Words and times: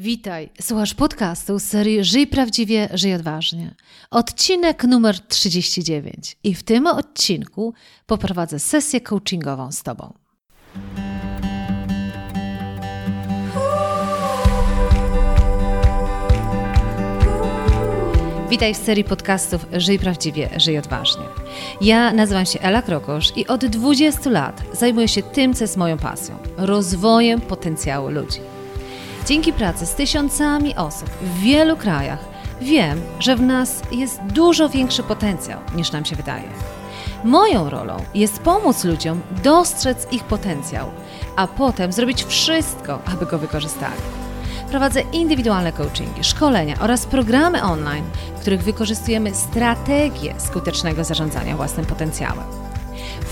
Witaj, 0.00 0.50
słuchasz 0.60 0.94
podcastu 0.94 1.58
z 1.58 1.62
serii 1.62 2.04
Żyj 2.04 2.26
Prawdziwie, 2.26 2.88
Żyj 2.94 3.14
Odważnie. 3.14 3.74
Odcinek 4.10 4.84
numer 4.84 5.20
39 5.20 6.36
i 6.44 6.54
w 6.54 6.62
tym 6.62 6.86
odcinku 6.86 7.74
poprowadzę 8.06 8.58
sesję 8.58 9.00
coachingową 9.00 9.72
z 9.72 9.82
Tobą. 9.82 10.12
Witaj 18.50 18.74
w 18.74 18.76
serii 18.76 19.04
podcastów 19.04 19.66
Żyj 19.72 19.98
Prawdziwie, 19.98 20.50
Żyj 20.56 20.78
Odważnie. 20.78 21.24
Ja 21.80 22.12
nazywam 22.12 22.46
się 22.46 22.60
Ela 22.60 22.82
Krokosz 22.82 23.32
i 23.36 23.46
od 23.46 23.66
20 23.66 24.30
lat 24.30 24.62
zajmuję 24.72 25.08
się 25.08 25.22
tym, 25.22 25.54
co 25.54 25.64
jest 25.64 25.76
moją 25.76 25.98
pasją 25.98 26.38
rozwojem 26.56 27.40
potencjału 27.40 28.10
ludzi. 28.10 28.59
Dzięki 29.30 29.52
pracy 29.52 29.86
z 29.86 29.94
tysiącami 29.94 30.76
osób 30.76 31.10
w 31.10 31.40
wielu 31.40 31.76
krajach 31.76 32.18
wiem, 32.60 33.00
że 33.18 33.36
w 33.36 33.40
nas 33.40 33.82
jest 33.92 34.22
dużo 34.22 34.68
większy 34.68 35.02
potencjał 35.02 35.60
niż 35.74 35.92
nam 35.92 36.04
się 36.04 36.16
wydaje. 36.16 36.48
Moją 37.24 37.70
rolą 37.70 37.96
jest 38.14 38.38
pomóc 38.38 38.84
ludziom 38.84 39.20
dostrzec 39.42 40.12
ich 40.12 40.24
potencjał, 40.24 40.90
a 41.36 41.46
potem 41.46 41.92
zrobić 41.92 42.24
wszystko, 42.24 42.98
aby 43.06 43.26
go 43.26 43.38
wykorzystali. 43.38 44.00
Prowadzę 44.70 45.00
indywidualne 45.00 45.72
coachingi, 45.72 46.24
szkolenia 46.24 46.76
oraz 46.80 47.06
programy 47.06 47.62
online, 47.62 48.04
w 48.36 48.40
których 48.40 48.62
wykorzystujemy 48.62 49.34
strategię 49.34 50.34
skutecznego 50.38 51.04
zarządzania 51.04 51.56
własnym 51.56 51.86
potencjałem. 51.86 52.69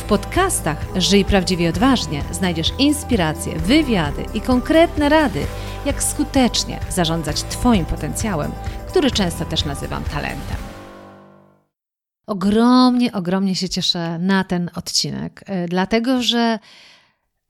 Podcastach 0.08 0.86
Żyj 0.96 1.24
Prawdziwie 1.24 1.68
Odważnie 1.68 2.22
znajdziesz 2.32 2.72
inspiracje, 2.78 3.58
wywiady 3.58 4.24
i 4.34 4.40
konkretne 4.40 5.08
rady, 5.08 5.46
jak 5.86 6.02
skutecznie 6.02 6.80
zarządzać 6.90 7.42
Twoim 7.42 7.84
potencjałem, 7.84 8.52
który 8.88 9.10
często 9.10 9.44
też 9.44 9.64
nazywam 9.64 10.04
talentem. 10.04 10.56
Ogromnie, 12.26 13.12
ogromnie 13.12 13.54
się 13.54 13.68
cieszę 13.68 14.18
na 14.18 14.44
ten 14.44 14.70
odcinek, 14.74 15.44
e, 15.46 15.68
dlatego 15.68 16.22
że 16.22 16.58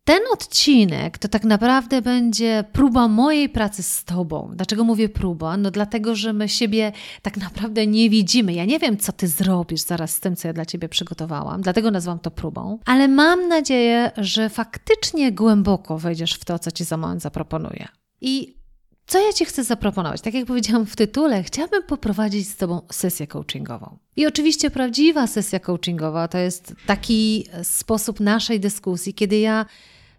ten 0.08 0.20
odcinek 0.32 1.18
to 1.18 1.28
tak 1.28 1.44
naprawdę 1.44 2.02
będzie 2.02 2.64
próba 2.72 3.08
mojej 3.08 3.48
pracy 3.48 3.82
z 3.82 4.04
Tobą. 4.04 4.50
Dlaczego 4.54 4.84
mówię 4.84 5.08
próba? 5.08 5.56
No 5.56 5.70
dlatego, 5.70 6.14
że 6.14 6.32
my 6.32 6.48
siebie 6.48 6.92
tak 7.22 7.36
naprawdę 7.36 7.86
nie 7.86 8.10
widzimy. 8.10 8.52
Ja 8.52 8.64
nie 8.64 8.78
wiem, 8.78 8.96
co 8.96 9.12
Ty 9.12 9.28
zrobisz 9.28 9.80
zaraz 9.80 10.14
z 10.14 10.20
tym, 10.20 10.36
co 10.36 10.48
ja 10.48 10.54
dla 10.54 10.66
Ciebie 10.66 10.88
przygotowałam, 10.88 11.62
dlatego 11.62 11.90
nazwałam 11.90 12.18
to 12.18 12.30
próbą, 12.30 12.78
ale 12.84 13.08
mam 13.08 13.48
nadzieję, 13.48 14.10
że 14.16 14.48
faktycznie 14.48 15.32
głęboko 15.32 15.98
wejdziesz 15.98 16.34
w 16.34 16.44
to, 16.44 16.58
co 16.58 16.70
Ci 16.70 16.84
za 16.84 16.96
moment 16.96 17.22
zaproponuję. 17.22 17.88
I 18.20 18.56
co 19.06 19.26
ja 19.26 19.32
Ci 19.32 19.44
chcę 19.44 19.64
zaproponować? 19.64 20.20
Tak 20.20 20.34
jak 20.34 20.46
powiedziałam 20.46 20.86
w 20.86 20.96
tytule, 20.96 21.42
chciałabym 21.42 21.82
poprowadzić 21.82 22.48
z 22.48 22.56
Tobą 22.56 22.80
sesję 22.92 23.26
coachingową. 23.26 23.98
I 24.16 24.26
oczywiście 24.26 24.70
prawdziwa 24.70 25.26
sesja 25.26 25.60
coachingowa 25.60 26.28
to 26.28 26.38
jest 26.38 26.74
taki 26.86 27.46
sposób 27.62 28.20
naszej 28.20 28.60
dyskusji, 28.60 29.14
kiedy 29.14 29.38
ja 29.38 29.66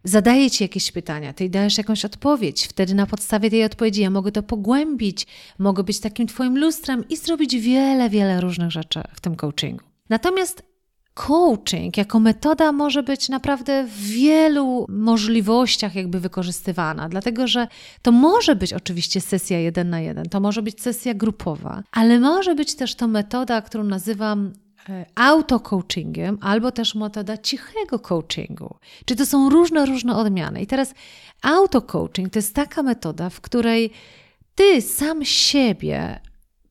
zadaję 0.03 0.51
Ci 0.51 0.63
jakieś 0.63 0.91
pytania, 0.91 1.33
Ty 1.33 1.49
dajesz 1.49 1.77
jakąś 1.77 2.05
odpowiedź, 2.05 2.67
wtedy 2.67 2.93
na 2.93 3.05
podstawie 3.05 3.49
tej 3.49 3.63
odpowiedzi 3.63 4.01
ja 4.01 4.09
mogę 4.09 4.31
to 4.31 4.43
pogłębić, 4.43 5.27
mogę 5.59 5.83
być 5.83 5.99
takim 5.99 6.27
Twoim 6.27 6.57
lustrem 6.57 7.07
i 7.09 7.17
zrobić 7.17 7.55
wiele, 7.55 8.09
wiele 8.09 8.41
różnych 8.41 8.71
rzeczy 8.71 9.01
w 9.13 9.21
tym 9.21 9.35
coachingu. 9.35 9.83
Natomiast 10.09 10.69
coaching 11.13 11.97
jako 11.97 12.19
metoda 12.19 12.71
może 12.71 13.03
być 13.03 13.29
naprawdę 13.29 13.83
w 13.83 14.01
wielu 14.01 14.85
możliwościach 14.89 15.95
jakby 15.95 16.19
wykorzystywana, 16.19 17.09
dlatego 17.09 17.47
że 17.47 17.67
to 18.01 18.11
może 18.11 18.55
być 18.55 18.73
oczywiście 18.73 19.21
sesja 19.21 19.59
jeden 19.59 19.89
na 19.89 19.99
jeden, 19.99 20.25
to 20.25 20.39
może 20.39 20.61
być 20.61 20.81
sesja 20.81 21.13
grupowa, 21.13 21.83
ale 21.91 22.19
może 22.19 22.55
być 22.55 22.75
też 22.75 22.95
to 22.95 23.07
metoda, 23.07 23.61
którą 23.61 23.83
nazywam 23.83 24.53
auto-coachingiem 25.15 26.37
albo 26.41 26.71
też 26.71 26.95
metoda 26.95 27.37
cichego 27.37 27.99
coachingu. 27.99 28.75
Czy 29.05 29.15
to 29.15 29.25
są 29.25 29.49
różne, 29.49 29.85
różne 29.85 30.15
odmiany. 30.15 30.61
I 30.61 30.67
teraz 30.67 30.93
auto-coaching 31.41 32.29
to 32.29 32.39
jest 32.39 32.55
taka 32.55 32.83
metoda, 32.83 33.29
w 33.29 33.41
której 33.41 33.91
ty 34.55 34.81
sam 34.81 35.25
siebie 35.25 36.19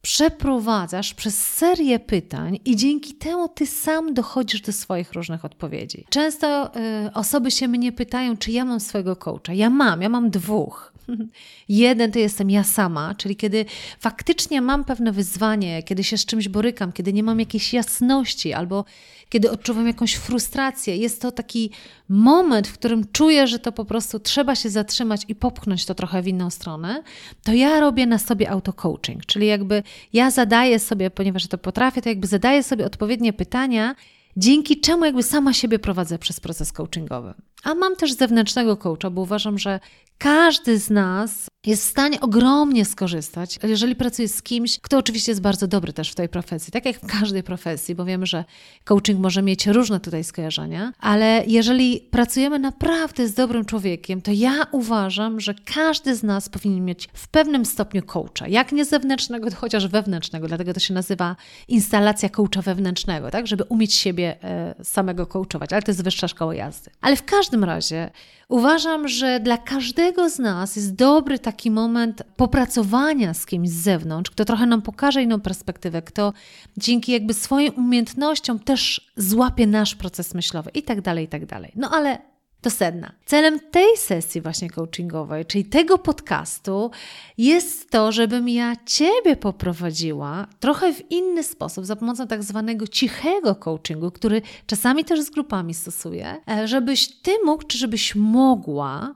przeprowadzasz 0.02 1.14
przez 1.14 1.46
serię 1.46 1.98
pytań 1.98 2.58
i 2.64 2.76
dzięki 2.76 3.14
temu 3.14 3.48
ty 3.48 3.66
sam 3.66 4.14
dochodzisz 4.14 4.60
do 4.60 4.72
swoich 4.72 5.12
różnych 5.12 5.44
odpowiedzi. 5.44 6.04
Często 6.10 6.76
y, 7.06 7.12
osoby 7.14 7.50
się 7.50 7.68
mnie 7.68 7.92
pytają, 7.92 8.36
czy 8.36 8.52
ja 8.52 8.64
mam 8.64 8.80
swojego 8.80 9.16
coacha. 9.16 9.52
Ja 9.52 9.70
mam, 9.70 10.02
ja 10.02 10.08
mam 10.08 10.30
dwóch. 10.30 10.92
Jeden 11.68 12.12
to 12.12 12.18
jestem 12.18 12.50
ja 12.50 12.64
sama, 12.64 13.14
czyli 13.14 13.36
kiedy 13.36 13.64
faktycznie 14.00 14.60
mam 14.60 14.84
pewne 14.84 15.12
wyzwanie, 15.12 15.82
kiedy 15.82 16.04
się 16.04 16.18
z 16.18 16.26
czymś 16.26 16.48
borykam, 16.48 16.92
kiedy 16.92 17.12
nie 17.12 17.22
mam 17.22 17.40
jakiejś 17.40 17.72
jasności 17.72 18.52
albo 18.52 18.84
kiedy 19.28 19.50
odczuwam 19.50 19.86
jakąś 19.86 20.14
frustrację. 20.14 20.96
Jest 20.96 21.22
to 21.22 21.32
taki 21.32 21.70
moment, 22.08 22.68
w 22.68 22.72
którym 22.72 23.04
czuję, 23.12 23.46
że 23.46 23.58
to 23.58 23.72
po 23.72 23.84
prostu 23.84 24.20
trzeba 24.20 24.54
się 24.54 24.70
zatrzymać 24.70 25.22
i 25.28 25.34
popchnąć 25.34 25.86
to 25.86 25.94
trochę 25.94 26.22
w 26.22 26.28
inną 26.28 26.50
stronę, 26.50 27.02
to 27.44 27.52
ja 27.52 27.80
robię 27.80 28.06
na 28.06 28.18
sobie 28.18 28.50
auto-coaching, 28.50 29.26
czyli 29.26 29.46
jakby 29.46 29.82
ja 30.12 30.30
zadaję 30.30 30.78
sobie, 30.78 31.10
ponieważ 31.10 31.46
to 31.46 31.58
potrafię, 31.58 32.02
to 32.02 32.08
jakby 32.08 32.26
zadaję 32.26 32.62
sobie 32.62 32.86
odpowiednie 32.86 33.32
pytania 33.32 33.94
dzięki 34.36 34.80
czemu 34.80 35.04
jakby 35.04 35.22
sama 35.22 35.52
siebie 35.52 35.78
prowadzę 35.78 36.18
przez 36.18 36.40
proces 36.40 36.72
coachingowy. 36.72 37.34
A 37.64 37.74
mam 37.74 37.96
też 37.96 38.12
zewnętrznego 38.12 38.76
coacha, 38.76 39.10
bo 39.10 39.22
uważam, 39.22 39.58
że 39.58 39.80
każdy 40.18 40.78
z 40.78 40.90
nas 40.90 41.48
jest 41.66 41.86
w 41.86 41.90
stanie 41.90 42.20
ogromnie 42.20 42.84
skorzystać, 42.84 43.58
jeżeli 43.62 43.96
pracuje 43.96 44.28
z 44.28 44.42
kimś, 44.42 44.78
kto 44.80 44.98
oczywiście 44.98 45.32
jest 45.32 45.40
bardzo 45.40 45.66
dobry 45.66 45.92
też 45.92 46.10
w 46.10 46.14
tej 46.14 46.28
profesji, 46.28 46.72
tak 46.72 46.84
jak 46.84 46.96
w 46.96 47.06
każdej 47.06 47.42
profesji, 47.42 47.94
bo 47.94 48.04
wiemy, 48.04 48.26
że 48.26 48.44
coaching 48.84 49.20
może 49.20 49.42
mieć 49.42 49.66
różne 49.66 50.00
tutaj 50.00 50.24
skojarzenia, 50.24 50.92
ale 50.98 51.44
jeżeli 51.46 52.00
pracujemy 52.10 52.58
naprawdę 52.58 53.28
z 53.28 53.34
dobrym 53.34 53.64
człowiekiem, 53.64 54.22
to 54.22 54.30
ja 54.34 54.66
uważam, 54.72 55.40
że 55.40 55.54
każdy 55.74 56.14
z 56.14 56.22
nas 56.22 56.48
powinien 56.48 56.84
mieć 56.84 57.08
w 57.12 57.28
pewnym 57.28 57.64
stopniu 57.64 58.02
coacha, 58.02 58.48
jak 58.48 58.72
nie 58.72 58.84
zewnętrznego, 58.84 59.50
to 59.50 59.56
chociaż 59.56 59.88
wewnętrznego, 59.88 60.48
dlatego 60.48 60.74
to 60.74 60.80
się 60.80 60.94
nazywa 60.94 61.36
instalacja 61.68 62.28
coacha 62.28 62.62
wewnętrznego, 62.62 63.30
tak, 63.30 63.46
żeby 63.46 63.64
umieć 63.64 63.94
siebie 63.94 64.36
e, 64.42 64.74
samego 64.84 65.26
coachować, 65.26 65.72
ale 65.72 65.82
to 65.82 65.90
jest 65.90 66.04
wyższa 66.04 66.28
szkoła 66.28 66.54
jazdy. 66.54 66.90
Ale 67.00 67.16
w 67.16 67.24
każdym 67.24 67.64
razie 67.64 68.10
uważam, 68.48 69.08
że 69.08 69.40
dla 69.40 69.58
każdego 69.58 70.30
z 70.30 70.38
nas 70.38 70.76
jest 70.76 70.94
dobry 70.94 71.38
taki 71.38 71.70
moment 71.70 72.22
popracowania 72.36 73.34
z 73.34 73.46
kimś 73.46 73.68
z 73.68 73.82
zewnątrz, 73.82 74.30
kto 74.30 74.44
trochę 74.44 74.66
nam 74.66 74.82
pokaże 74.82 75.22
inną 75.22 75.40
perspektywę, 75.40 76.02
kto 76.02 76.32
dzięki 76.76 77.12
jakby 77.12 77.34
swoim 77.34 77.74
umiejętnościom 77.76 78.58
też 78.58 79.10
złapie 79.16 79.66
nasz 79.66 79.94
proces 79.94 80.34
myślowy 80.34 80.70
i 80.74 80.82
tak 80.82 81.00
dalej, 81.00 81.24
i 81.24 81.28
tak 81.28 81.46
dalej. 81.46 81.72
No 81.76 81.90
ale 81.90 82.18
do 82.62 82.70
sedna. 82.70 83.12
Celem 83.26 83.60
tej 83.60 83.96
sesji 83.96 84.40
właśnie 84.40 84.70
coachingowej, 84.70 85.46
czyli 85.46 85.64
tego 85.64 85.98
podcastu, 85.98 86.90
jest 87.38 87.90
to, 87.90 88.12
żebym 88.12 88.48
ja 88.48 88.76
Ciebie 88.86 89.36
poprowadziła 89.36 90.46
trochę 90.60 90.94
w 90.94 91.10
inny 91.10 91.42
sposób, 91.42 91.84
za 91.84 91.96
pomocą 91.96 92.26
tak 92.26 92.42
zwanego 92.42 92.86
cichego 92.86 93.54
coachingu, 93.54 94.10
który 94.10 94.42
czasami 94.66 95.04
też 95.04 95.20
z 95.20 95.30
grupami 95.30 95.74
stosuję, 95.74 96.36
e, 96.50 96.68
żebyś 96.68 97.20
Ty 97.22 97.30
mógł, 97.44 97.62
czy 97.62 97.78
żebyś 97.78 98.14
mogła 98.14 99.14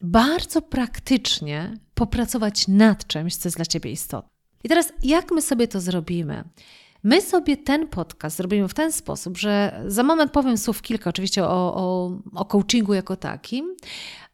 bardzo 0.00 0.62
praktycznie 0.62 1.78
popracować 1.94 2.68
nad 2.68 3.06
czymś, 3.06 3.36
co 3.36 3.48
jest 3.48 3.58
dla 3.58 3.66
Ciebie 3.66 3.90
istotne. 3.90 4.30
I 4.64 4.68
teraz, 4.68 4.92
jak 5.02 5.32
my 5.32 5.42
sobie 5.42 5.68
to 5.68 5.80
zrobimy? 5.80 6.44
My 7.04 7.20
sobie 7.20 7.56
ten 7.56 7.88
podcast 7.88 8.36
zrobimy 8.36 8.68
w 8.68 8.74
ten 8.74 8.92
sposób, 8.92 9.38
że 9.38 9.82
za 9.86 10.02
moment 10.02 10.32
powiem 10.32 10.58
słów 10.58 10.82
kilka, 10.82 11.10
oczywiście 11.10 11.44
o, 11.44 11.74
o, 11.74 12.10
o 12.34 12.44
coachingu 12.44 12.94
jako 12.94 13.16
takim, 13.16 13.76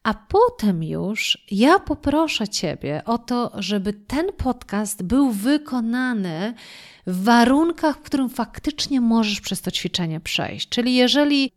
a 0.03 0.14
potem 0.14 0.82
już 0.82 1.38
ja 1.50 1.78
poproszę 1.78 2.48
Ciebie 2.48 3.03
o 3.04 3.19
to, 3.19 3.53
żeby 3.54 3.92
ten 3.92 4.27
podcast 4.33 5.03
był 5.03 5.30
wykonany 5.30 6.54
w 7.06 7.24
warunkach, 7.24 7.97
w 7.97 8.03
którym 8.03 8.28
faktycznie 8.28 9.00
możesz 9.00 9.41
przez 9.41 9.60
to 9.60 9.71
ćwiczenie 9.71 10.21
przejść. 10.21 10.68
Czyli 10.68 10.95
jeżeli 10.95 11.53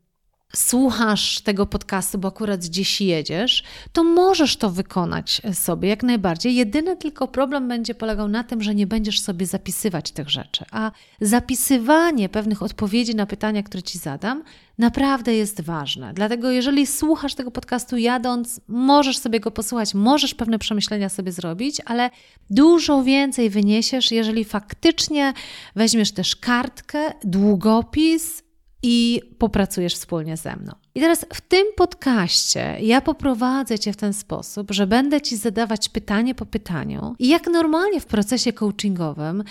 słuchasz 0.55 1.41
tego 1.41 1.65
podcastu, 1.65 2.17
bo 2.17 2.27
akurat 2.27 2.59
gdzieś 2.59 3.01
jedziesz, 3.01 3.63
to 3.93 4.03
możesz 4.03 4.57
to 4.57 4.69
wykonać 4.69 5.41
sobie 5.53 5.89
jak 5.89 6.03
najbardziej. 6.03 6.55
Jedyny 6.55 6.97
tylko 6.97 7.27
problem 7.27 7.67
będzie 7.67 7.95
polegał 7.95 8.27
na 8.27 8.43
tym, 8.43 8.61
że 8.61 8.75
nie 8.75 8.87
będziesz 8.87 9.21
sobie 9.21 9.45
zapisywać 9.45 10.11
tych 10.11 10.29
rzeczy. 10.29 10.65
A 10.71 10.91
zapisywanie 11.21 12.29
pewnych 12.29 12.61
odpowiedzi 12.61 13.15
na 13.15 13.25
pytania, 13.25 13.63
które 13.63 13.83
ci 13.83 13.97
zadam, 13.97 14.43
naprawdę 14.77 15.35
jest 15.35 15.61
ważne. 15.61 16.13
Dlatego, 16.13 16.51
jeżeli 16.51 16.87
słuchasz 16.87 17.35
tego 17.35 17.51
podcastu 17.51 17.97
jadąc, 17.97 18.61
możesz 18.67 19.17
sobie 19.17 19.39
go 19.39 19.51
posłuchać, 19.51 19.93
możesz 19.93 20.35
pewne 20.35 20.59
przemyślenia 20.59 21.09
sobie 21.09 21.31
zrobić, 21.31 21.81
ale 21.85 22.09
dużo 22.49 23.03
więcej 23.03 23.49
wyniesiesz, 23.49 24.11
jeżeli 24.11 24.45
faktycznie 24.45 25.33
weźmiesz 25.75 26.11
też 26.11 26.35
kartkę, 26.35 27.13
długopis 27.23 28.42
i 28.83 29.21
popracujesz 29.37 29.95
wspólnie 29.95 30.37
ze 30.37 30.55
mną. 30.55 30.73
I 30.95 30.99
teraz 30.99 31.25
w 31.33 31.41
tym 31.41 31.67
podcaście 31.75 32.77
ja 32.81 33.01
poprowadzę 33.01 33.79
Cię 33.79 33.93
w 33.93 33.97
ten 33.97 34.13
sposób, 34.13 34.71
że 34.71 34.87
będę 34.87 35.21
Ci 35.21 35.37
zadawać 35.37 35.89
pytanie 35.89 36.35
po 36.35 36.45
pytaniu. 36.45 37.15
I 37.19 37.27
jak 37.27 37.47
normalnie 37.47 38.01
w 38.01 38.05
procesie 38.05 38.53
coachingowym, 38.53 39.43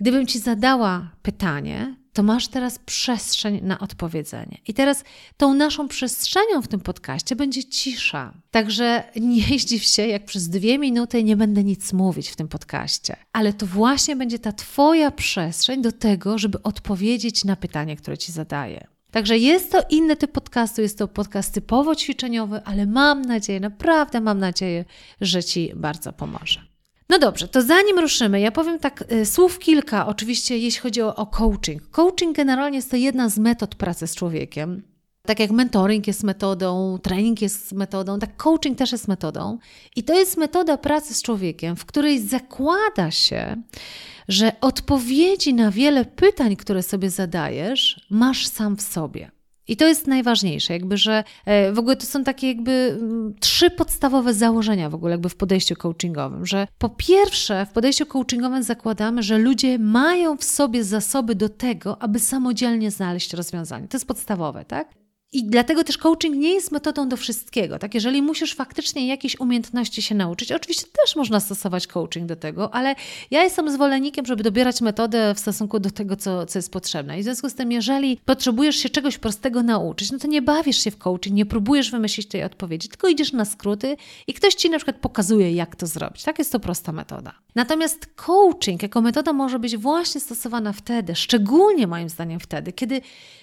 gdybym 0.00 0.26
Ci 0.26 0.38
zadała 0.38 1.10
pytanie, 1.22 1.94
to 2.18 2.22
masz 2.22 2.48
teraz 2.48 2.78
przestrzeń 2.78 3.60
na 3.62 3.78
odpowiedzenie. 3.78 4.58
I 4.68 4.74
teraz 4.74 5.04
tą 5.36 5.54
naszą 5.54 5.88
przestrzenią 5.88 6.62
w 6.62 6.68
tym 6.68 6.80
podcaście 6.80 7.36
będzie 7.36 7.64
cisza. 7.64 8.34
Także 8.50 9.04
nie 9.16 9.58
zdziw 9.58 9.84
się, 9.84 10.06
jak 10.06 10.24
przez 10.24 10.48
dwie 10.48 10.78
minuty 10.78 11.24
nie 11.24 11.36
będę 11.36 11.64
nic 11.64 11.92
mówić 11.92 12.28
w 12.28 12.36
tym 12.36 12.48
podcaście. 12.48 13.16
Ale 13.32 13.52
to 13.52 13.66
właśnie 13.66 14.16
będzie 14.16 14.38
ta 14.38 14.52
Twoja 14.52 15.10
przestrzeń 15.10 15.82
do 15.82 15.92
tego, 15.92 16.38
żeby 16.38 16.62
odpowiedzieć 16.62 17.44
na 17.44 17.56
pytanie, 17.56 17.96
które 17.96 18.18
Ci 18.18 18.32
zadaję. 18.32 18.86
Także 19.10 19.38
jest 19.38 19.72
to 19.72 19.82
inny 19.90 20.16
typ 20.16 20.32
podcastu, 20.32 20.82
jest 20.82 20.98
to 20.98 21.08
podcast 21.08 21.54
typowo 21.54 21.94
ćwiczeniowy, 21.94 22.60
ale 22.64 22.86
mam 22.86 23.22
nadzieję, 23.22 23.60
naprawdę 23.60 24.20
mam 24.20 24.38
nadzieję, 24.38 24.84
że 25.20 25.44
Ci 25.44 25.72
bardzo 25.76 26.12
pomoże. 26.12 26.67
No 27.10 27.18
dobrze, 27.18 27.48
to 27.48 27.62
zanim 27.62 27.98
ruszymy, 27.98 28.40
ja 28.40 28.50
powiem 28.50 28.78
tak 28.78 29.04
y, 29.12 29.26
słów 29.26 29.58
kilka, 29.58 30.06
oczywiście 30.06 30.58
jeśli 30.58 30.80
chodzi 30.80 31.02
o, 31.02 31.16
o 31.16 31.26
coaching. 31.26 31.90
Coaching 31.90 32.36
generalnie 32.36 32.78
jest 32.78 32.90
to 32.90 32.96
jedna 32.96 33.28
z 33.28 33.38
metod 33.38 33.74
pracy 33.74 34.06
z 34.06 34.14
człowiekiem. 34.14 34.82
Tak 35.22 35.40
jak 35.40 35.50
mentoring 35.50 36.06
jest 36.06 36.22
metodą, 36.22 36.98
trening 37.02 37.42
jest 37.42 37.72
metodą, 37.72 38.18
tak 38.18 38.36
coaching 38.36 38.78
też 38.78 38.92
jest 38.92 39.08
metodą. 39.08 39.58
I 39.96 40.04
to 40.04 40.14
jest 40.14 40.36
metoda 40.36 40.76
pracy 40.76 41.14
z 41.14 41.22
człowiekiem, 41.22 41.76
w 41.76 41.86
której 41.86 42.20
zakłada 42.20 43.10
się, 43.10 43.62
że 44.28 44.52
odpowiedzi 44.60 45.54
na 45.54 45.70
wiele 45.70 46.04
pytań, 46.04 46.56
które 46.56 46.82
sobie 46.82 47.10
zadajesz, 47.10 48.06
masz 48.10 48.46
sam 48.46 48.76
w 48.76 48.82
sobie. 48.82 49.30
I 49.68 49.76
to 49.76 49.86
jest 49.86 50.06
najważniejsze, 50.06 50.72
jakby, 50.72 50.96
że 50.96 51.24
e, 51.46 51.72
w 51.72 51.78
ogóle 51.78 51.96
to 51.96 52.06
są 52.06 52.24
takie 52.24 52.48
jakby 52.48 52.98
trzy 53.40 53.70
podstawowe 53.70 54.34
założenia 54.34 54.90
w 54.90 54.94
ogóle 54.94 55.10
jakby 55.10 55.28
w 55.28 55.36
podejściu 55.36 55.76
coachingowym, 55.76 56.46
że 56.46 56.66
po 56.78 56.88
pierwsze 56.88 57.66
w 57.66 57.72
podejściu 57.72 58.06
coachingowym 58.06 58.62
zakładamy, 58.62 59.22
że 59.22 59.38
ludzie 59.38 59.78
mają 59.78 60.36
w 60.36 60.44
sobie 60.44 60.84
zasoby 60.84 61.34
do 61.34 61.48
tego, 61.48 62.02
aby 62.02 62.18
samodzielnie 62.18 62.90
znaleźć 62.90 63.34
rozwiązanie. 63.34 63.88
To 63.88 63.96
jest 63.96 64.08
podstawowe, 64.08 64.64
tak? 64.64 64.97
I 65.32 65.44
dlatego 65.44 65.84
też 65.84 65.98
coaching 65.98 66.36
nie 66.36 66.54
jest 66.54 66.72
metodą 66.72 67.08
do 67.08 67.16
wszystkiego. 67.16 67.78
Tak, 67.78 67.94
jeżeli 67.94 68.22
musisz 68.22 68.54
faktycznie 68.54 69.06
jakieś 69.06 69.40
umiejętności 69.40 70.02
się 70.02 70.14
nauczyć, 70.14 70.52
oczywiście 70.52 70.86
też 71.04 71.16
można 71.16 71.40
stosować 71.40 71.86
coaching 71.86 72.26
do 72.26 72.36
tego, 72.36 72.74
ale 72.74 72.94
ja 73.30 73.42
jestem 73.42 73.70
zwolennikiem, 73.70 74.26
żeby 74.26 74.42
dobierać 74.42 74.80
metodę 74.80 75.34
w 75.34 75.38
stosunku 75.38 75.80
do 75.80 75.90
tego, 75.90 76.16
co, 76.16 76.46
co 76.46 76.58
jest 76.58 76.72
potrzebne. 76.72 77.18
I 77.18 77.20
w 77.20 77.24
związku 77.24 77.48
z 77.48 77.54
tym, 77.54 77.72
jeżeli 77.72 78.16
potrzebujesz 78.24 78.76
się 78.76 78.88
czegoś 78.88 79.18
prostego 79.18 79.62
nauczyć, 79.62 80.12
no 80.12 80.18
to 80.18 80.28
nie 80.28 80.42
bawisz 80.42 80.84
się 80.84 80.90
w 80.90 80.98
coaching, 80.98 81.36
nie 81.36 81.46
próbujesz 81.46 81.90
wymyślić 81.90 82.28
tej 82.28 82.44
odpowiedzi, 82.44 82.88
tylko 82.88 83.08
idziesz 83.08 83.32
na 83.32 83.44
skróty 83.44 83.96
i 84.26 84.34
ktoś 84.34 84.54
ci 84.54 84.70
na 84.70 84.78
przykład 84.78 84.96
pokazuje, 84.96 85.52
jak 85.52 85.76
to 85.76 85.86
zrobić. 85.86 86.22
Tak 86.22 86.38
jest 86.38 86.52
to 86.52 86.60
prosta 86.60 86.92
metoda. 86.92 87.32
Natomiast 87.54 88.06
coaching 88.16 88.82
jako 88.82 89.00
metoda 89.00 89.32
może 89.32 89.58
być 89.58 89.76
właśnie 89.76 90.20
stosowana 90.20 90.72
wtedy, 90.72 91.14
szczególnie 91.14 91.86
moim 91.86 92.08
zdaniem 92.08 92.40
wtedy, 92.40 92.72
kiedy 92.72 93.00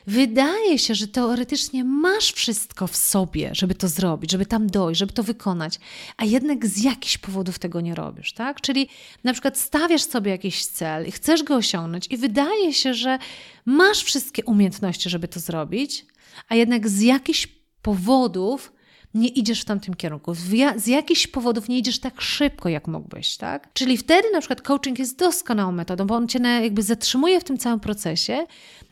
wydaje 0.08 0.80
się, 0.80 0.96
że 0.96 1.08
teoretycznie 1.08 1.75
masz 1.84 2.32
wszystko 2.32 2.88
w 2.88 2.96
sobie, 2.96 3.50
żeby 3.54 3.76
to 3.76 3.88
zrobić, 3.88 4.32
żeby 4.32 4.46
tam 4.46 4.68
dojść, 4.68 5.00
żeby 5.00 5.14
to 5.14 5.24
wykonać, 5.24 5.80
a 6.18 6.26
jednak 6.26 6.66
z 6.66 6.84
jakichś 6.84 7.18
powodów 7.18 7.60
tego 7.60 7.82
nie 7.82 7.96
robisz, 7.96 8.34
tak? 8.34 8.62
Czyli 8.62 8.90
na 9.24 9.34
przykład 9.34 9.58
stawiasz 9.58 10.04
sobie 10.04 10.32
jakiś 10.32 10.66
cel 10.66 11.08
i 11.08 11.12
chcesz 11.12 11.44
go 11.44 11.56
osiągnąć 11.56 12.08
i 12.10 12.18
wydaje 12.18 12.74
się, 12.74 12.94
że 12.94 13.20
masz 13.66 14.04
wszystkie 14.04 14.44
umiejętności, 14.44 15.10
żeby 15.10 15.28
to 15.28 15.40
zrobić, 15.40 16.06
a 16.50 16.56
jednak 16.56 16.90
z 16.90 17.02
jakichś 17.02 17.48
powodów 17.82 18.72
nie 19.16 19.28
idziesz 19.28 19.62
w 19.62 19.66
tamtym 19.66 19.94
kierunku. 19.94 20.34
Z 20.76 20.88
jakichś 20.88 21.28
powodów 21.28 21.70
nie 21.70 21.78
idziesz 21.78 22.00
tak 22.00 22.22
szybko, 22.22 22.70
jak 22.70 22.88
mógłbyś, 22.88 23.38
tak? 23.38 23.74
Czyli 23.74 23.98
wtedy 23.98 24.32
na 24.32 24.40
przykład 24.40 24.62
coaching 24.62 25.00
jest 25.00 25.20
doskonałą 25.20 25.72
metodą, 25.72 26.08
bo 26.08 26.16
on 26.16 26.28
cię 26.28 26.40
jakby 26.40 26.84
zatrzymuje 26.84 27.40
w 27.40 27.44
tym 27.44 27.58
całym 27.58 27.80
procesie 27.80 28.46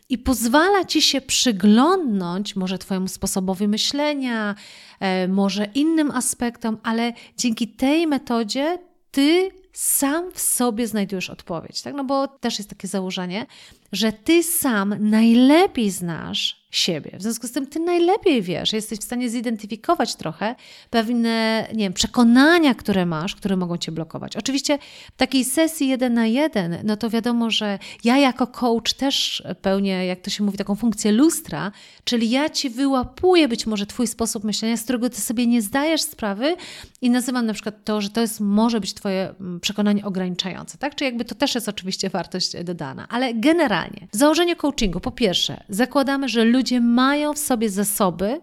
i 0.08 0.18
pozwala 0.18 0.84
ci 0.84 1.02
się 1.02 1.20
przyglądnąć 1.20 2.56
może 2.56 2.78
Twojemu 2.78 3.08
sposobowi 3.08 3.68
myślenia, 3.68 4.54
e, 5.00 5.28
może 5.28 5.64
innym 5.74 6.10
aspektom, 6.10 6.78
ale 6.82 7.12
dzięki 7.36 7.68
tej 7.68 8.06
metodzie 8.06 8.78
Ty 9.10 9.50
sam 9.72 10.32
w 10.32 10.40
sobie 10.40 10.86
znajdujesz 10.86 11.30
odpowiedź, 11.30 11.82
tak? 11.82 11.94
No 11.94 12.04
bo 12.04 12.28
też 12.28 12.58
jest 12.58 12.70
takie 12.70 12.88
założenie, 12.88 13.46
że 13.92 14.12
Ty 14.12 14.42
sam 14.42 14.94
najlepiej 15.10 15.90
znasz 15.90 16.63
siebie. 16.76 17.10
W 17.18 17.22
związku 17.22 17.46
z 17.46 17.52
tym 17.52 17.66
ty 17.66 17.80
najlepiej 17.80 18.42
wiesz, 18.42 18.72
jesteś 18.72 18.98
w 18.98 19.04
stanie 19.04 19.30
zidentyfikować 19.30 20.14
trochę 20.14 20.54
pewne, 20.90 21.66
nie 21.72 21.84
wiem, 21.84 21.92
przekonania, 21.92 22.74
które 22.74 23.06
masz, 23.06 23.34
które 23.34 23.56
mogą 23.56 23.76
cię 23.76 23.92
blokować. 23.92 24.36
Oczywiście 24.36 24.78
w 25.12 25.16
takiej 25.16 25.44
sesji 25.44 25.88
jeden 25.88 26.14
na 26.14 26.26
jeden, 26.26 26.78
no 26.84 26.96
to 26.96 27.10
wiadomo, 27.10 27.50
że 27.50 27.78
ja 28.04 28.18
jako 28.18 28.46
coach 28.46 28.92
też 28.92 29.42
pełnię, 29.62 30.06
jak 30.06 30.20
to 30.20 30.30
się 30.30 30.44
mówi, 30.44 30.58
taką 30.58 30.74
funkcję 30.74 31.12
lustra, 31.12 31.72
czyli 32.04 32.30
ja 32.30 32.50
ci 32.50 32.70
wyłapuję 32.70 33.48
być 33.48 33.66
może 33.66 33.86
twój 33.86 34.06
sposób 34.06 34.44
myślenia, 34.44 34.76
z 34.76 34.82
którego 34.82 35.10
ty 35.10 35.20
sobie 35.20 35.46
nie 35.46 35.62
zdajesz 35.62 36.02
sprawy 36.02 36.56
i 37.02 37.10
nazywam 37.10 37.46
na 37.46 37.52
przykład 37.52 37.84
to, 37.84 38.00
że 38.00 38.10
to 38.10 38.20
jest, 38.20 38.40
może 38.40 38.80
być 38.80 38.94
twoje 38.94 39.34
mm, 39.40 39.60
przekonanie 39.60 40.04
ograniczające, 40.04 40.78
tak? 40.78 40.94
Czy 40.94 41.04
jakby 41.04 41.24
to 41.24 41.34
też 41.34 41.54
jest 41.54 41.68
oczywiście 41.68 42.10
wartość 42.10 42.64
dodana, 42.64 43.06
ale 43.08 43.34
generalnie 43.34 44.08
w 44.12 44.16
założeniu 44.16 44.56
coachingu, 44.56 45.00
po 45.00 45.10
pierwsze, 45.10 45.64
zakładamy, 45.68 46.28
że 46.28 46.44
ludzie 46.44 46.63
ludzie 46.64 46.80
mają 46.80 47.32
w 47.32 47.38
sobie 47.38 47.70
zasoby 47.70 48.40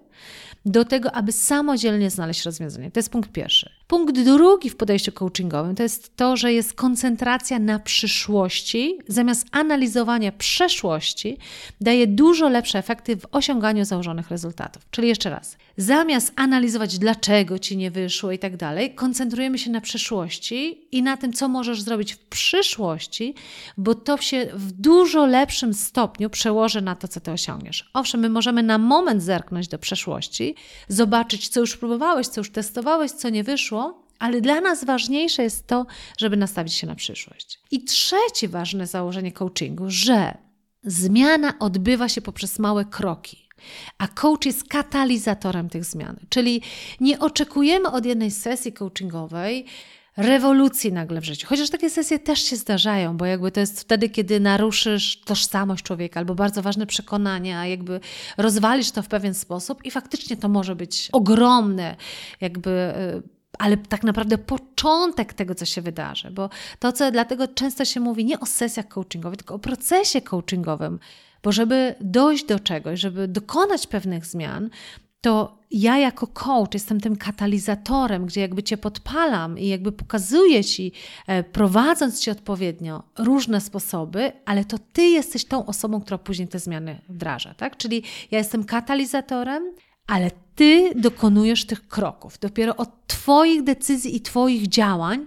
do 0.65 0.85
tego, 0.85 1.11
aby 1.11 1.31
samodzielnie 1.31 2.09
znaleźć 2.09 2.45
rozwiązanie. 2.45 2.91
To 2.91 2.99
jest 2.99 3.09
punkt 3.09 3.31
pierwszy. 3.31 3.69
Punkt 3.91 4.19
drugi 4.19 4.69
w 4.69 4.75
podejściu 4.75 5.11
coachingowym 5.11 5.75
to 5.75 5.83
jest 5.83 6.15
to, 6.15 6.37
że 6.37 6.53
jest 6.53 6.73
koncentracja 6.73 7.59
na 7.59 7.79
przyszłości, 7.79 8.99
zamiast 9.07 9.47
analizowania 9.51 10.31
przeszłości, 10.31 11.37
daje 11.81 12.07
dużo 12.07 12.49
lepsze 12.49 12.79
efekty 12.79 13.17
w 13.17 13.25
osiąganiu 13.31 13.85
założonych 13.85 14.29
rezultatów. 14.29 14.85
Czyli 14.91 15.07
jeszcze 15.07 15.29
raz, 15.29 15.57
zamiast 15.77 16.33
analizować, 16.35 16.97
dlaczego 16.97 17.59
ci 17.59 17.77
nie 17.77 17.91
wyszło 17.91 18.31
i 18.31 18.39
tak 18.39 18.57
dalej, 18.57 18.95
koncentrujemy 18.95 19.57
się 19.57 19.71
na 19.71 19.81
przyszłości 19.81 20.87
i 20.91 21.03
na 21.03 21.17
tym, 21.17 21.33
co 21.33 21.47
możesz 21.47 21.81
zrobić 21.81 22.13
w 22.13 22.19
przyszłości, 22.19 23.35
bo 23.77 23.95
to 23.95 24.17
się 24.17 24.47
w 24.53 24.71
dużo 24.71 25.25
lepszym 25.25 25.73
stopniu 25.73 26.29
przełoży 26.29 26.81
na 26.81 26.95
to, 26.95 27.07
co 27.07 27.19
ty 27.19 27.31
osiągniesz. 27.31 27.89
Owszem, 27.93 28.21
my 28.21 28.29
możemy 28.29 28.63
na 28.63 28.77
moment 28.77 29.23
zerknąć 29.23 29.67
do 29.67 29.77
przeszłości, 29.77 30.55
zobaczyć, 30.87 31.47
co 31.47 31.59
już 31.59 31.77
próbowałeś, 31.77 32.27
co 32.27 32.41
już 32.41 32.51
testowałeś, 32.51 33.11
co 33.11 33.29
nie 33.29 33.43
wyszło, 33.43 33.80
ale 34.21 34.41
dla 34.41 34.61
nas 34.61 34.83
ważniejsze 34.83 35.43
jest 35.43 35.67
to, 35.67 35.85
żeby 36.17 36.37
nastawić 36.37 36.73
się 36.73 36.87
na 36.87 36.95
przyszłość. 36.95 37.59
I 37.71 37.83
trzecie 37.83 38.47
ważne 38.47 38.87
założenie 38.87 39.31
coachingu, 39.31 39.85
że 39.87 40.37
zmiana 40.83 41.59
odbywa 41.59 42.09
się 42.09 42.21
poprzez 42.21 42.59
małe 42.59 42.85
kroki. 42.85 43.49
A 43.97 44.07
coach 44.07 44.45
jest 44.45 44.67
katalizatorem 44.67 45.69
tych 45.69 45.85
zmian. 45.85 46.19
Czyli 46.29 46.61
nie 46.99 47.19
oczekujemy 47.19 47.91
od 47.91 48.05
jednej 48.05 48.31
sesji 48.31 48.73
coachingowej 48.73 49.65
rewolucji 50.17 50.93
nagle 50.93 51.21
w 51.21 51.25
życiu. 51.25 51.47
Chociaż 51.47 51.69
takie 51.69 51.89
sesje 51.89 52.19
też 52.19 52.43
się 52.43 52.55
zdarzają, 52.55 53.17
bo 53.17 53.25
jakby 53.25 53.51
to 53.51 53.59
jest 53.59 53.81
wtedy, 53.81 54.09
kiedy 54.09 54.39
naruszysz 54.39 55.21
tożsamość 55.21 55.83
człowieka 55.83 56.19
albo 56.19 56.35
bardzo 56.35 56.61
ważne 56.61 56.85
przekonania, 56.85 57.67
jakby 57.67 57.99
rozwalisz 58.37 58.91
to 58.91 59.03
w 59.03 59.07
pewien 59.07 59.33
sposób 59.33 59.85
i 59.85 59.91
faktycznie 59.91 60.37
to 60.37 60.49
może 60.49 60.75
być 60.75 61.09
ogromne, 61.11 61.95
jakby 62.41 62.69
y, 62.69 63.40
ale 63.61 63.77
tak 63.77 64.03
naprawdę 64.03 64.37
początek 64.37 65.33
tego, 65.33 65.55
co 65.55 65.65
się 65.65 65.81
wydarzy, 65.81 66.31
bo 66.31 66.49
to, 66.79 66.91
co 66.91 67.11
dlatego 67.11 67.47
często 67.47 67.85
się 67.85 67.99
mówi 67.99 68.25
nie 68.25 68.39
o 68.39 68.45
sesjach 68.45 68.87
coachingowych, 68.87 69.37
tylko 69.37 69.55
o 69.55 69.59
procesie 69.59 70.21
coachingowym, 70.21 70.99
bo 71.43 71.51
żeby 71.51 71.95
dojść 72.01 72.45
do 72.45 72.59
czegoś, 72.59 72.99
żeby 72.99 73.27
dokonać 73.27 73.87
pewnych 73.87 74.25
zmian, 74.25 74.69
to 75.21 75.57
ja 75.71 75.97
jako 75.97 76.27
coach 76.27 76.73
jestem 76.73 77.01
tym 77.01 77.15
katalizatorem, 77.15 78.25
gdzie 78.25 78.41
jakby 78.41 78.63
cię 78.63 78.77
podpalam 78.77 79.59
i 79.59 79.67
jakby 79.67 79.91
pokazuję 79.91 80.63
ci, 80.63 80.91
e, 81.27 81.43
prowadząc 81.43 82.19
ci 82.19 82.31
odpowiednio 82.31 83.03
różne 83.17 83.61
sposoby, 83.61 84.31
ale 84.45 84.65
to 84.65 84.77
ty 84.93 85.01
jesteś 85.01 85.45
tą 85.45 85.65
osobą, 85.65 86.01
która 86.01 86.17
później 86.17 86.47
te 86.47 86.59
zmiany 86.59 87.01
wdraża, 87.09 87.53
tak? 87.53 87.77
Czyli 87.77 88.03
ja 88.31 88.37
jestem 88.37 88.63
katalizatorem, 88.63 89.63
ale 90.11 90.31
ty 90.55 90.91
dokonujesz 90.95 91.65
tych 91.65 91.87
kroków. 91.87 92.39
Dopiero 92.39 92.75
od 92.75 92.89
twoich 93.07 93.63
decyzji 93.63 94.15
i 94.15 94.21
twoich 94.21 94.67
działań 94.67 95.25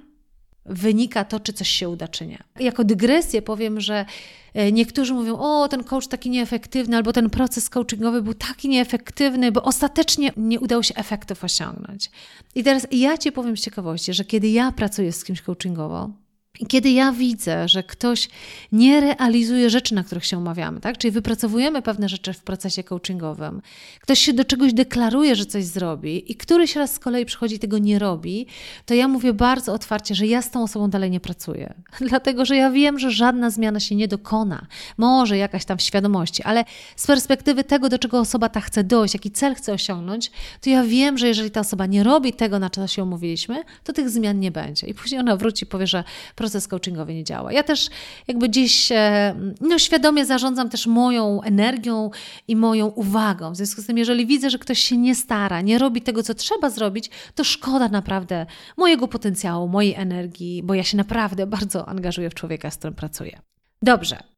wynika 0.66 1.24
to, 1.24 1.40
czy 1.40 1.52
coś 1.52 1.68
się 1.68 1.88
uda, 1.88 2.08
czy 2.08 2.26
nie. 2.26 2.38
Jako 2.60 2.84
dygresję 2.84 3.42
powiem, 3.42 3.80
że 3.80 4.06
e, 4.54 4.72
niektórzy 4.72 5.14
mówią, 5.14 5.38
o, 5.38 5.68
ten 5.68 5.84
coach 5.84 6.06
taki 6.06 6.30
nieefektywny, 6.30 6.96
albo 6.96 7.12
ten 7.12 7.30
proces 7.30 7.70
coachingowy 7.70 8.22
był 8.22 8.34
taki 8.34 8.68
nieefektywny, 8.68 9.52
bo 9.52 9.62
ostatecznie 9.62 10.32
nie 10.36 10.60
udało 10.60 10.82
się 10.82 10.94
efektów 10.94 11.44
osiągnąć. 11.44 12.10
I 12.54 12.64
teraz 12.64 12.86
ja 12.90 13.18
Ci 13.18 13.32
powiem 13.32 13.56
z 13.56 13.60
ciekawości, 13.60 14.14
że 14.14 14.24
kiedy 14.24 14.48
ja 14.48 14.72
pracuję 14.72 15.12
z 15.12 15.24
kimś 15.24 15.42
coachingowo, 15.42 16.10
I 16.60 16.66
kiedy 16.66 16.90
ja 16.90 17.12
widzę, 17.12 17.68
że 17.68 17.82
ktoś 17.82 18.28
nie 18.72 19.00
realizuje 19.00 19.70
rzeczy, 19.70 19.94
na 19.94 20.04
których 20.04 20.24
się 20.24 20.38
umawiamy, 20.38 20.80
tak? 20.80 20.98
czyli 20.98 21.10
wypracowujemy 21.10 21.82
pewne 21.82 22.08
rzeczy 22.08 22.32
w 22.32 22.42
procesie 22.42 22.84
coachingowym, 22.84 23.62
ktoś 24.00 24.18
się 24.18 24.32
do 24.32 24.44
czegoś 24.44 24.72
deklaruje, 24.72 25.36
że 25.36 25.46
coś 25.46 25.64
zrobi 25.64 26.32
i 26.32 26.34
któryś 26.34 26.76
raz 26.76 26.94
z 26.94 26.98
kolei 26.98 27.26
przychodzi 27.26 27.54
i 27.54 27.58
tego 27.58 27.78
nie 27.78 27.98
robi, 27.98 28.46
to 28.86 28.94
ja 28.94 29.08
mówię 29.08 29.32
bardzo 29.32 29.72
otwarcie, 29.72 30.14
że 30.14 30.26
ja 30.26 30.42
z 30.42 30.50
tą 30.50 30.62
osobą 30.62 30.90
dalej 30.90 31.10
nie 31.10 31.20
pracuję. 31.20 31.74
Dlatego, 32.08 32.44
że 32.44 32.56
ja 32.56 32.70
wiem, 32.70 32.98
że 32.98 33.10
żadna 33.10 33.50
zmiana 33.50 33.80
się 33.80 33.94
nie 33.94 34.08
dokona. 34.08 34.66
Może 34.98 35.36
jakaś 35.38 35.64
tam 35.64 35.78
w 35.78 35.82
świadomości, 35.82 36.42
ale 36.42 36.64
z 36.96 37.06
perspektywy 37.06 37.64
tego, 37.64 37.88
do 37.88 37.98
czego 37.98 38.20
osoba 38.20 38.48
ta 38.48 38.60
chce 38.60 38.84
dojść, 38.84 39.14
jaki 39.14 39.30
cel 39.30 39.54
chce 39.54 39.72
osiągnąć, 39.72 40.30
to 40.60 40.70
ja 40.70 40.84
wiem, 40.84 41.18
że 41.18 41.28
jeżeli 41.28 41.50
ta 41.50 41.60
osoba 41.60 41.86
nie 41.86 42.02
robi 42.02 42.32
tego, 42.32 42.58
na 42.58 42.70
co 42.70 42.86
się 42.86 43.02
umówiliśmy, 43.02 43.64
to 43.84 43.92
tych 43.92 44.10
zmian 44.10 44.40
nie 44.40 44.50
będzie. 44.50 44.86
I 44.86 44.94
później 44.94 45.20
ona 45.20 45.36
wróci 45.36 45.64
i 45.64 45.66
powie, 45.66 45.86
że 45.86 46.04
proces 46.44 46.68
coachingowy 46.68 47.14
nie 47.14 47.24
działa. 47.24 47.52
Ja 47.52 47.62
też 47.62 47.90
jakby 48.28 48.48
gdzieś 48.48 48.92
e, 48.92 49.34
no, 49.60 49.78
świadomie 49.78 50.26
zarządzam 50.26 50.68
też 50.68 50.86
moją 50.86 51.42
energią 51.42 52.10
i 52.48 52.56
moją 52.56 52.86
uwagą. 52.86 53.52
W 53.52 53.56
związku 53.56 53.82
z 53.82 53.86
tym, 53.86 53.98
jeżeli 53.98 54.26
widzę, 54.26 54.50
że 54.50 54.58
ktoś 54.58 54.78
się 54.78 54.96
nie 54.96 55.14
stara, 55.14 55.60
nie 55.60 55.78
robi 55.78 56.02
tego, 56.02 56.22
co 56.22 56.34
trzeba 56.34 56.70
zrobić, 56.70 57.10
to 57.34 57.44
szkoda 57.44 57.88
naprawdę 57.88 58.46
mojego 58.76 59.08
potencjału, 59.08 59.68
mojej 59.68 59.94
energii, 59.94 60.62
bo 60.62 60.74
ja 60.74 60.84
się 60.84 60.96
naprawdę 60.96 61.46
bardzo 61.46 61.88
angażuję 61.88 62.30
w 62.30 62.34
człowieka, 62.34 62.70
z 62.70 62.76
którym 62.76 62.94
pracuję. 62.94 63.40
Dobrze 63.82 64.33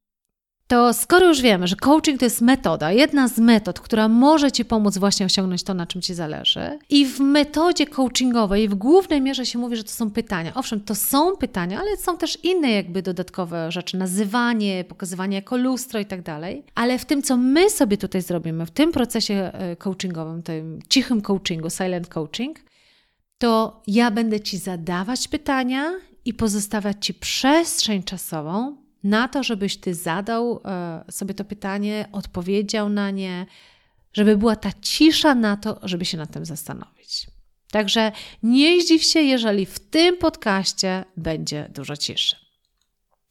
to 0.67 0.93
skoro 0.93 1.29
już 1.29 1.41
wiemy, 1.41 1.67
że 1.67 1.77
coaching 1.77 2.19
to 2.21 2.27
jest 2.27 2.41
metoda, 2.41 2.93
jedna 2.93 3.29
z 3.29 3.39
metod, 3.39 3.81
która 3.81 4.09
może 4.09 4.53
Ci 4.53 4.65
pomóc 4.65 4.99
właśnie 4.99 5.27
osiągnąć 5.27 5.63
to, 5.63 5.75
na 5.75 5.87
czym 5.87 6.03
Ci 6.03 6.15
zależy, 6.15 6.79
i 6.89 7.07
w 7.07 7.21
metodzie 7.21 7.87
coachingowej 7.87 8.69
w 8.69 8.75
głównej 8.75 9.21
mierze 9.21 9.47
się 9.47 9.59
mówi, 9.59 9.77
że 9.77 9.85
to 9.85 9.91
są 9.91 10.11
pytania. 10.11 10.53
Owszem, 10.55 10.81
to 10.81 10.95
są 10.95 11.37
pytania, 11.37 11.81
ale 11.81 11.97
są 11.97 12.19
też 12.19 12.39
inne 12.45 12.71
jakby 12.71 13.03
dodatkowe 13.03 13.73
rzeczy, 13.73 13.97
nazywanie, 13.97 14.85
pokazywanie 14.85 15.37
jako 15.37 15.57
lustro 15.57 16.01
i 16.01 16.07
tak 16.07 16.23
dalej. 16.23 16.65
Ale 16.75 16.99
w 16.99 17.05
tym, 17.05 17.23
co 17.23 17.37
my 17.37 17.71
sobie 17.71 17.97
tutaj 17.97 18.23
zrobimy, 18.23 18.67
w 18.67 18.71
tym 18.71 18.93
procesie 18.93 19.35
e, 19.35 19.77
coachingowym, 19.77 20.43
tym 20.43 20.79
cichym 20.89 21.21
coachingu, 21.21 21.71
silent 21.71 22.09
coaching, 22.09 22.59
to 23.39 23.83
ja 23.87 24.11
będę 24.11 24.41
Ci 24.41 24.59
zadawać 24.59 25.29
pytania 25.29 25.93
i 26.25 26.35
pozostawiać 26.35 26.97
Ci 27.01 27.15
przestrzeń 27.15 28.03
czasową, 28.03 28.86
na 29.07 29.29
to, 29.29 29.43
żebyś 29.43 29.77
ty 29.77 29.95
zadał 29.95 30.61
e, 30.65 31.05
sobie 31.11 31.35
to 31.35 31.45
pytanie, 31.45 32.09
odpowiedział 32.13 32.89
na 32.89 33.11
nie, 33.11 33.47
żeby 34.13 34.37
była 34.37 34.57
ta 34.57 34.71
cisza 34.81 35.35
na 35.35 35.57
to, 35.57 35.81
żeby 35.83 36.05
się 36.05 36.17
nad 36.19 36.33
tym 36.33 36.45
zastanowić. 36.45 37.27
Także 37.71 38.13
nie 38.43 38.83
zdziw 38.83 39.05
się, 39.05 39.21
jeżeli 39.21 39.67
w 39.67 39.79
tym 39.79 40.17
podcaście 40.17 41.05
będzie 41.17 41.71
dużo 41.75 41.97
ciszy. 41.97 42.37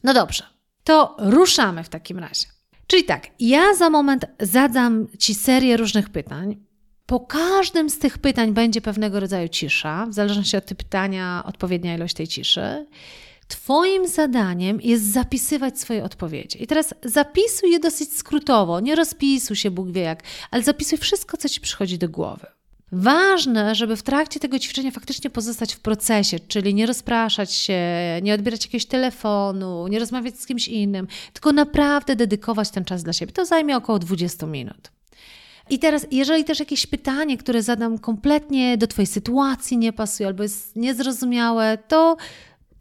No 0.03 0.13
dobrze, 0.13 0.43
to 0.83 1.15
ruszamy 1.19 1.83
w 1.83 1.89
takim 1.89 2.19
razie. 2.19 2.45
Czyli 2.87 3.03
tak, 3.03 3.27
ja 3.39 3.73
za 3.75 3.89
moment 3.89 4.25
zadam 4.39 5.07
Ci 5.19 5.35
serię 5.35 5.77
różnych 5.77 6.09
pytań. 6.09 6.57
Po 7.05 7.19
każdym 7.19 7.89
z 7.89 7.99
tych 7.99 8.17
pytań 8.17 8.53
będzie 8.53 8.81
pewnego 8.81 9.19
rodzaju 9.19 9.49
cisza, 9.49 10.05
w 10.09 10.13
zależności 10.13 10.57
od 10.57 10.63
pytania, 10.63 11.43
odpowiednia 11.45 11.95
ilość 11.95 12.13
tej 12.13 12.27
ciszy. 12.27 12.85
Twoim 13.47 14.07
zadaniem 14.07 14.81
jest 14.81 15.03
zapisywać 15.03 15.79
swoje 15.79 16.03
odpowiedzi. 16.03 16.63
I 16.63 16.67
teraz 16.67 16.93
zapisuj 17.03 17.71
je 17.71 17.79
dosyć 17.79 18.13
skrótowo, 18.13 18.79
nie 18.79 18.95
rozpisuj 18.95 19.55
się 19.55 19.71
Bóg 19.71 19.91
wie 19.91 20.01
jak, 20.01 20.23
ale 20.51 20.63
zapisuj 20.63 20.97
wszystko, 20.97 21.37
co 21.37 21.49
ci 21.49 21.61
przychodzi 21.61 21.97
do 21.97 22.09
głowy. 22.09 22.47
Ważne, 22.91 23.75
żeby 23.75 23.95
w 23.95 24.03
trakcie 24.03 24.39
tego 24.39 24.59
ćwiczenia 24.59 24.91
faktycznie 24.91 25.29
pozostać 25.29 25.73
w 25.73 25.79
procesie, 25.79 26.39
czyli 26.39 26.73
nie 26.73 26.85
rozpraszać 26.85 27.53
się, 27.53 27.79
nie 28.21 28.33
odbierać 28.33 28.65
jakiegoś 28.65 28.85
telefonu, 28.85 29.87
nie 29.87 29.99
rozmawiać 29.99 30.39
z 30.39 30.45
kimś 30.45 30.67
innym, 30.67 31.07
tylko 31.33 31.51
naprawdę 31.51 32.15
dedykować 32.15 32.69
ten 32.69 32.85
czas 32.85 33.03
dla 33.03 33.13
siebie. 33.13 33.31
To 33.31 33.45
zajmie 33.45 33.77
około 33.77 33.99
20 33.99 34.45
minut. 34.45 34.91
I 35.69 35.79
teraz, 35.79 36.07
jeżeli 36.11 36.43
też 36.43 36.59
jakieś 36.59 36.87
pytanie, 36.87 37.37
które 37.37 37.63
zadam 37.63 37.99
kompletnie 37.99 38.77
do 38.77 38.87
Twojej 38.87 39.07
sytuacji 39.07 39.77
nie 39.77 39.93
pasuje 39.93 40.27
albo 40.27 40.43
jest 40.43 40.75
niezrozumiałe, 40.75 41.77
to 41.87 42.17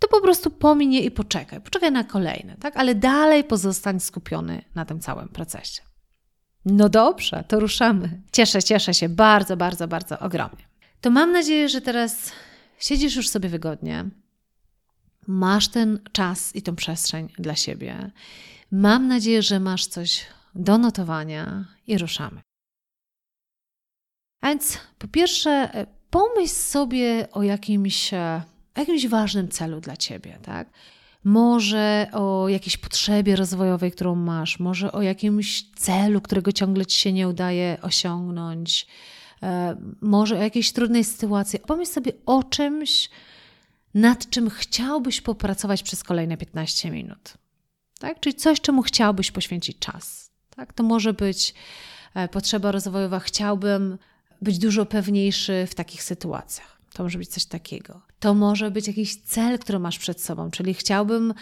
to 0.04 0.08
po 0.08 0.20
prostu 0.20 0.50
pominie 0.50 1.00
i 1.00 1.10
poczekaj. 1.10 1.60
Poczekaj 1.60 1.92
na 1.92 2.04
kolejne, 2.04 2.56
tak? 2.60 2.76
Ale 2.76 2.94
dalej 2.94 3.44
pozostań 3.44 4.00
skupiony 4.00 4.64
na 4.74 4.84
tym 4.84 5.00
całym 5.00 5.28
procesie. 5.28 5.82
No 6.64 6.88
dobrze, 6.88 7.44
to 7.48 7.60
ruszamy. 7.60 8.22
Cieszę, 8.32 8.62
cieszę 8.62 8.94
się 8.94 9.08
bardzo, 9.08 9.56
bardzo, 9.56 9.88
bardzo 9.88 10.18
ogromnie. 10.18 10.68
To 11.00 11.10
mam 11.10 11.32
nadzieję, 11.32 11.68
że 11.68 11.80
teraz 11.80 12.32
siedzisz 12.78 13.16
już 13.16 13.28
sobie 13.28 13.48
wygodnie, 13.48 14.04
masz 15.26 15.68
ten 15.68 15.98
czas 16.12 16.56
i 16.56 16.62
tą 16.62 16.76
przestrzeń 16.76 17.28
dla 17.38 17.56
siebie. 17.56 18.10
Mam 18.70 19.08
nadzieję, 19.08 19.42
że 19.42 19.60
masz 19.60 19.86
coś 19.86 20.26
do 20.54 20.78
notowania 20.78 21.64
i 21.86 21.98
ruszamy. 21.98 22.40
A 24.40 24.48
więc 24.48 24.78
po 24.98 25.08
pierwsze, 25.08 25.86
pomyśl 26.10 26.54
sobie 26.54 27.28
o 27.32 27.42
jakimś 27.42 28.14
e, 28.14 28.42
o 28.76 28.80
jakimś 28.80 29.06
ważnym 29.06 29.48
celu 29.48 29.80
dla 29.80 29.96
ciebie, 29.96 30.38
tak? 30.42 30.68
Może 31.24 32.08
o 32.12 32.48
jakiejś 32.48 32.76
potrzebie 32.76 33.36
rozwojowej, 33.36 33.92
którą 33.92 34.14
masz, 34.14 34.58
może 34.58 34.92
o 34.92 35.02
jakimś 35.02 35.62
celu, 35.76 36.20
którego 36.20 36.52
ciągle 36.52 36.86
ci 36.86 36.98
się 36.98 37.12
nie 37.12 37.28
udaje 37.28 37.78
osiągnąć, 37.82 38.86
e, 39.42 39.76
może 40.00 40.38
o 40.38 40.42
jakiejś 40.42 40.72
trudnej 40.72 41.04
sytuacji. 41.04 41.58
Pomyśl 41.58 41.92
sobie 41.92 42.12
o 42.26 42.42
czymś, 42.42 43.10
nad 43.94 44.30
czym 44.30 44.50
chciałbyś 44.50 45.20
popracować 45.20 45.82
przez 45.82 46.04
kolejne 46.04 46.36
15 46.36 46.90
minut. 46.90 47.34
Tak? 47.98 48.20
Czyli 48.20 48.34
coś, 48.34 48.60
czemu 48.60 48.82
chciałbyś 48.82 49.30
poświęcić 49.30 49.78
czas. 49.78 50.30
Tak? 50.56 50.72
To 50.72 50.82
może 50.82 51.12
być 51.12 51.54
e, 52.14 52.28
potrzeba 52.28 52.72
rozwojowa, 52.72 53.20
chciałbym 53.20 53.98
być 54.42 54.58
dużo 54.58 54.86
pewniejszy 54.86 55.66
w 55.70 55.74
takich 55.74 56.02
sytuacjach. 56.02 56.73
To 56.94 57.02
może 57.02 57.18
być 57.18 57.28
coś 57.28 57.44
takiego. 57.44 58.00
To 58.20 58.34
może 58.34 58.70
być 58.70 58.86
jakiś 58.86 59.16
cel, 59.16 59.58
który 59.58 59.78
masz 59.78 59.98
przed 59.98 60.20
sobą, 60.20 60.50
czyli 60.50 60.74
chciałbym 60.74 61.34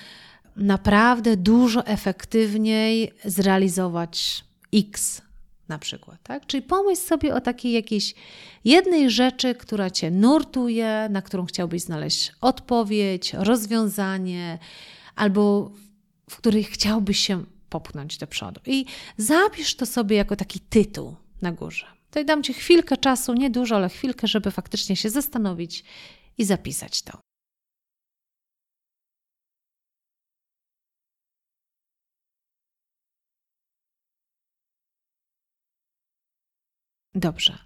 naprawdę 0.57 1.37
dużo 1.37 1.87
efektywniej 1.87 3.13
zrealizować 3.25 4.45
X 4.75 5.23
na 5.69 5.79
przykład. 5.79 6.23
Tak? 6.23 6.47
Czyli 6.47 6.63
pomyśl 6.63 7.03
sobie 7.03 7.35
o 7.35 7.41
takiej 7.41 7.73
jakiejś 7.73 8.15
jednej 8.65 9.11
rzeczy, 9.11 9.55
która 9.55 9.91
cię 9.91 10.11
nurtuje, 10.11 11.09
na 11.11 11.23
którą 11.23 11.47
chciałbyś 11.47 11.83
znaleźć 11.83 12.33
odpowiedź, 12.41 13.33
rozwiązanie, 13.35 14.59
albo 15.17 15.73
w 16.31 16.37
której 16.37 16.65
chciałbyś 16.65 17.19
się 17.19 17.45
popchnąć 17.71 18.19
do 18.19 18.27
przodu. 18.27 18.61
I 18.67 18.85
zapisz 19.17 19.75
to 19.75 19.87
sobie 19.87 20.17
jako 20.17 20.37
taki 20.37 20.61
tytuł 20.61 21.17
na 21.43 21.53
górze. 21.53 21.87
Tutaj 22.13 22.25
dam 22.25 22.43
Ci 22.43 22.55
chwilkę 22.55 22.97
czasu, 22.97 23.35
nie 23.35 23.51
dużo, 23.51 23.77
ale 23.77 23.89
chwilkę, 23.89 24.27
żeby 24.27 24.51
faktycznie 24.51 24.97
się 24.97 25.11
zastanowić 25.11 25.85
i 26.39 26.45
zapisać 26.45 27.03
to. 27.03 27.21
Dobrze. 37.15 37.59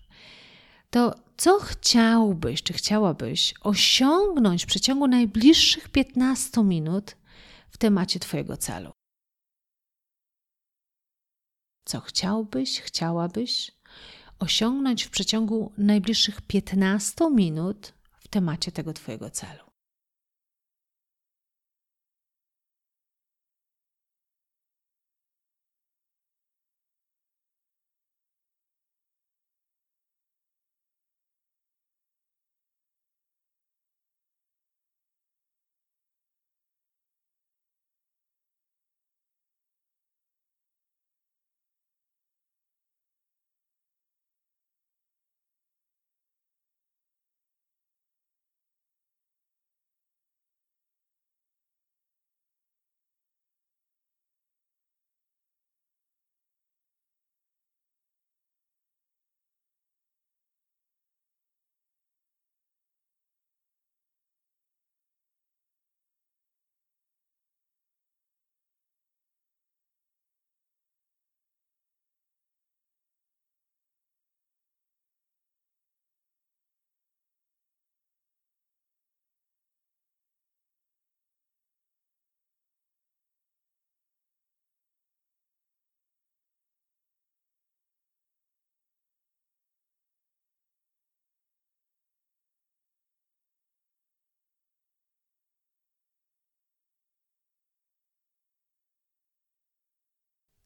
To 0.90 1.14
co 1.36 1.58
chciałbyś, 1.58 2.62
czy 2.62 2.72
chciałabyś 2.72 3.54
osiągnąć 3.60 4.64
w 4.64 4.66
przeciągu 4.66 5.06
najbliższych 5.06 5.88
15 5.88 6.64
minut 6.64 7.16
w 7.70 7.78
temacie 7.78 8.20
Twojego 8.20 8.56
celu? 8.56 8.92
Co 11.84 12.00
chciałbyś, 12.00 12.80
chciałabyś 12.80 13.75
osiągnąć 14.38 15.04
w 15.04 15.10
przeciągu 15.10 15.72
najbliższych 15.78 16.40
15 16.42 17.30
minut 17.30 17.92
w 18.18 18.28
temacie 18.28 18.72
tego 18.72 18.92
Twojego 18.92 19.30
celu. 19.30 19.65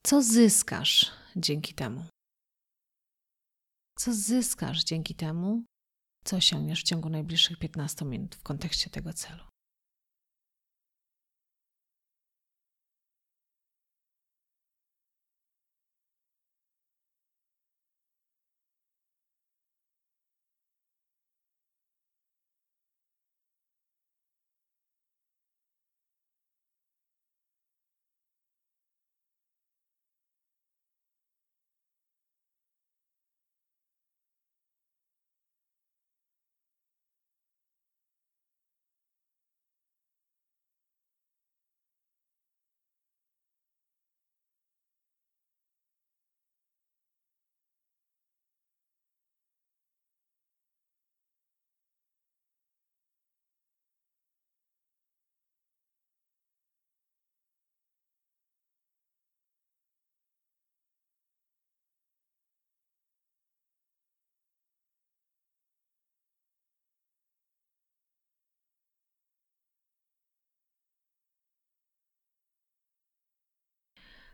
Co 0.07 0.23
zyskasz 0.23 1.11
dzięki 1.37 1.75
temu? 1.75 2.05
Co 3.99 4.15
zyskasz 4.15 4.85
dzięki 4.85 5.15
temu, 5.15 5.65
co 6.25 6.37
osiągniesz 6.37 6.81
w 6.81 6.85
ciągu 6.85 7.09
najbliższych 7.09 7.59
15 7.59 8.05
minut 8.05 8.35
w 8.35 8.43
kontekście 8.43 8.91
tego 8.91 9.13
celu? 9.13 9.50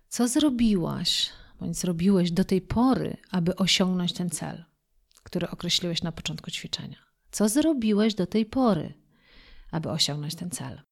Co 0.08 0.28
zrobiłaś 0.28 1.30
bądź 1.60 1.76
zrobiłeś 1.76 2.30
do 2.30 2.44
tej 2.44 2.60
pory, 2.60 3.16
aby 3.30 3.56
osiągnąć 3.56 4.12
ten 4.12 4.30
cel, 4.30 4.64
który 5.22 5.50
określiłeś 5.50 6.02
na 6.02 6.12
początku 6.12 6.50
ćwiczenia? 6.50 6.98
Co 7.30 7.48
zrobiłeś 7.48 8.14
do 8.14 8.26
tej 8.26 8.46
pory, 8.46 8.94
aby 9.70 9.90
osiągnąć 9.90 10.34
ten 10.34 10.50
cel? 10.50 10.82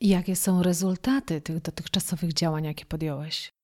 Jakie 0.00 0.36
są 0.36 0.62
rezultaty 0.62 1.40
tych 1.40 1.60
dotychczasowych 1.60 2.32
działań, 2.32 2.64
jakie 2.64 2.86
podjąłeś? 2.86 3.55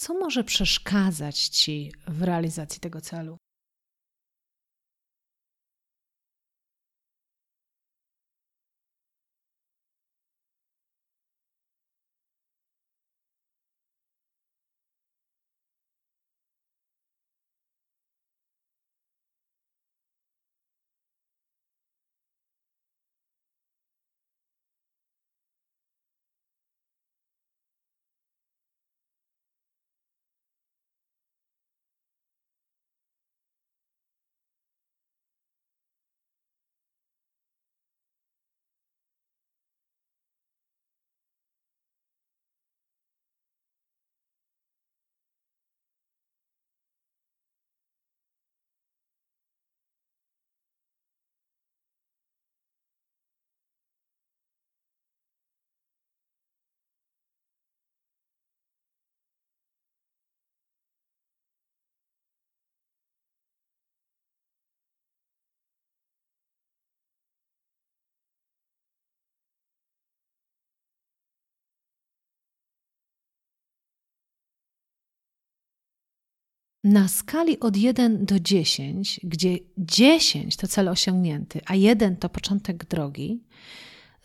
Co 0.00 0.14
może 0.14 0.44
przeszkadzać 0.44 1.48
ci 1.48 1.92
w 2.08 2.22
realizacji 2.22 2.80
tego 2.80 3.00
celu? 3.00 3.36
Na 76.84 77.08
skali 77.08 77.60
od 77.60 77.76
1 77.76 78.24
do 78.24 78.40
10, 78.40 79.20
gdzie 79.22 79.58
10 79.78 80.56
to 80.56 80.68
cel 80.68 80.88
osiągnięty, 80.88 81.60
a 81.66 81.74
1 81.74 82.16
to 82.16 82.28
początek 82.28 82.84
drogi, 82.84 83.42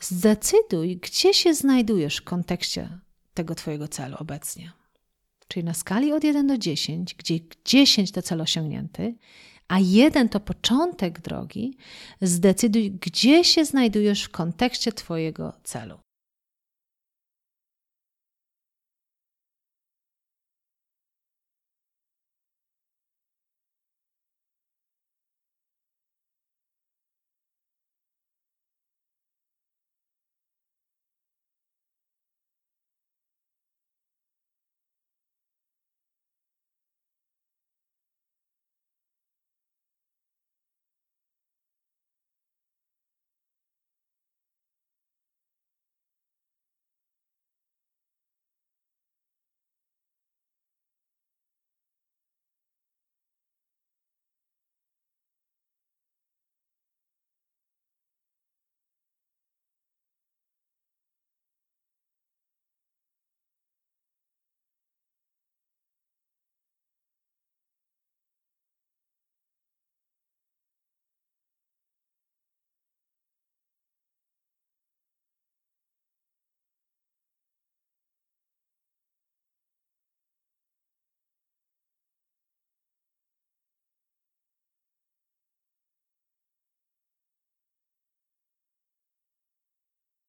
zdecyduj, 0.00 0.96
gdzie 0.96 1.34
się 1.34 1.54
znajdujesz 1.54 2.16
w 2.16 2.24
kontekście 2.24 2.98
tego 3.34 3.54
Twojego 3.54 3.88
celu 3.88 4.16
obecnie. 4.18 4.72
Czyli 5.48 5.64
na 5.64 5.74
skali 5.74 6.12
od 6.12 6.24
1 6.24 6.46
do 6.46 6.58
10, 6.58 7.14
gdzie 7.14 7.38
10 7.64 8.12
to 8.12 8.22
cel 8.22 8.40
osiągnięty, 8.40 9.14
a 9.68 9.78
1 9.78 10.28
to 10.28 10.40
początek 10.40 11.20
drogi, 11.20 11.76
zdecyduj, 12.22 12.90
gdzie 12.90 13.44
się 13.44 13.64
znajdujesz 13.64 14.22
w 14.22 14.30
kontekście 14.30 14.92
Twojego 14.92 15.52
celu. 15.64 16.05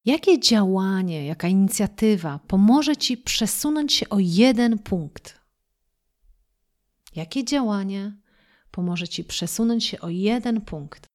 Jakie 0.07 0.39
działanie, 0.39 1.25
jaka 1.25 1.47
inicjatywa 1.47 2.39
pomoże 2.47 2.97
Ci 2.97 3.17
przesunąć 3.17 3.93
się 3.93 4.09
o 4.09 4.17
jeden 4.19 4.79
punkt? 4.79 5.39
Jakie 7.15 7.43
działanie 7.43 8.17
pomoże 8.71 9.07
Ci 9.07 9.23
przesunąć 9.23 9.85
się 9.85 9.99
o 9.99 10.09
jeden 10.09 10.61
punkt? 10.61 11.06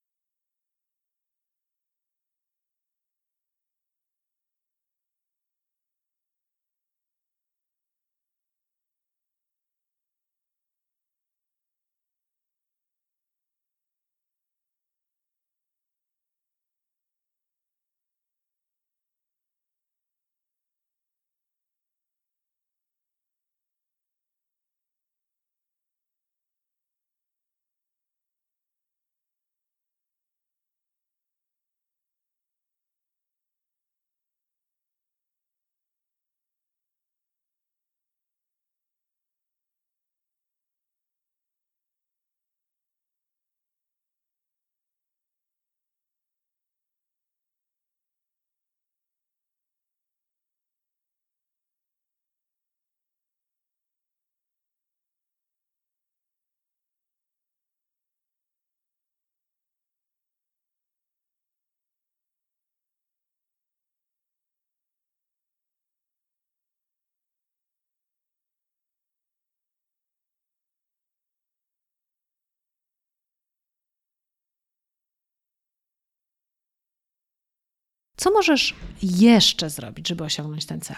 Co 78.23 78.31
możesz 78.31 78.75
jeszcze 79.03 79.71
zrobić, 79.71 80.09
żeby 80.09 80.25
osiągnąć 80.25 80.67
ten 80.67 80.81
cel? 80.81 80.97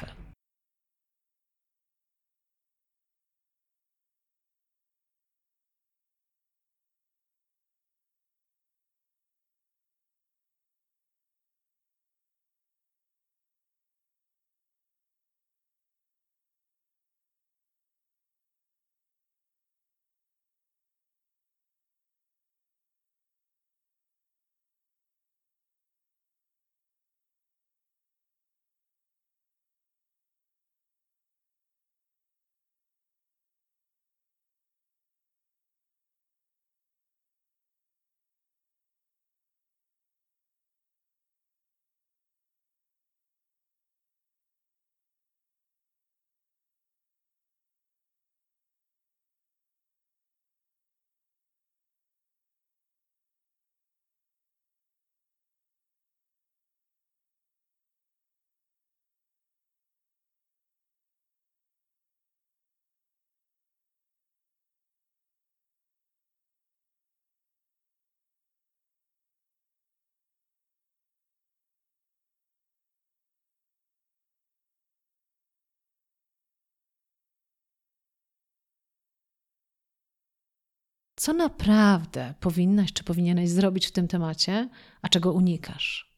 Co 81.16 81.32
naprawdę 81.32 82.34
powinnaś 82.40 82.92
czy 82.92 83.04
powinieneś 83.04 83.50
zrobić 83.50 83.86
w 83.86 83.92
tym 83.92 84.08
temacie, 84.08 84.68
a 85.02 85.08
czego 85.08 85.32
unikasz? 85.32 86.14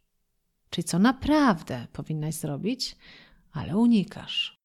Czyli 0.71 0.85
co 0.85 0.99
naprawdę 0.99 1.87
powinnaś 1.93 2.35
zrobić, 2.35 2.97
ale 3.53 3.77
unikasz. 3.77 4.56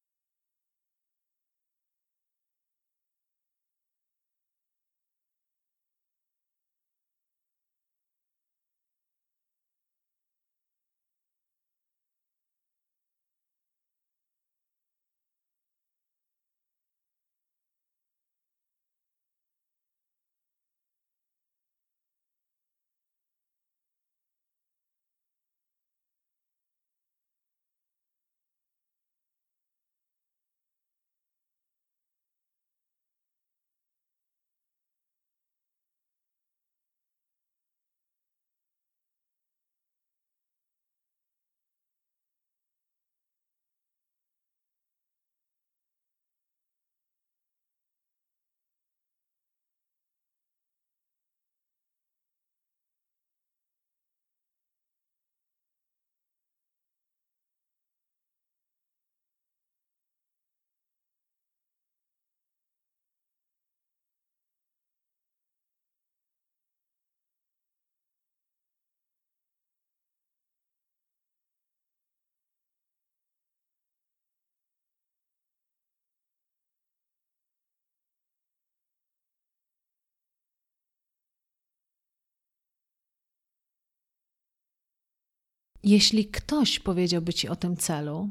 Jeśli 85.82 86.26
ktoś 86.26 86.80
powiedziałby 86.80 87.34
ci 87.34 87.48
o 87.48 87.56
tym 87.56 87.76
celu, 87.76 88.28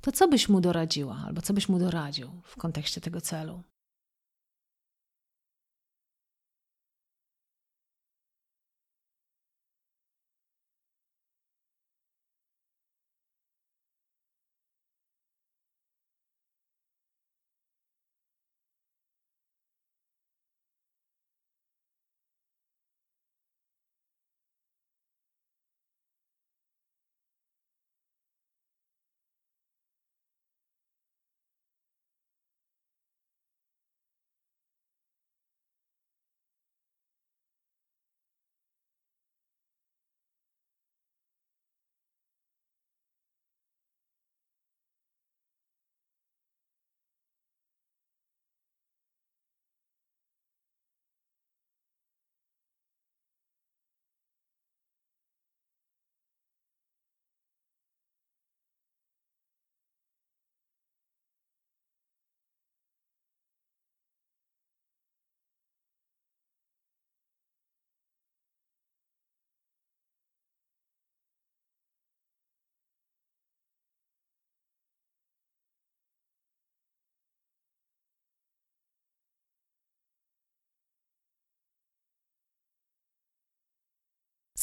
to 0.00 0.12
co 0.12 0.28
byś 0.28 0.48
mu 0.48 0.60
doradziła, 0.60 1.22
albo 1.26 1.42
co 1.42 1.54
byś 1.54 1.68
mu 1.68 1.78
doradził 1.78 2.30
w 2.44 2.56
kontekście 2.56 3.00
tego 3.00 3.20
celu? 3.20 3.62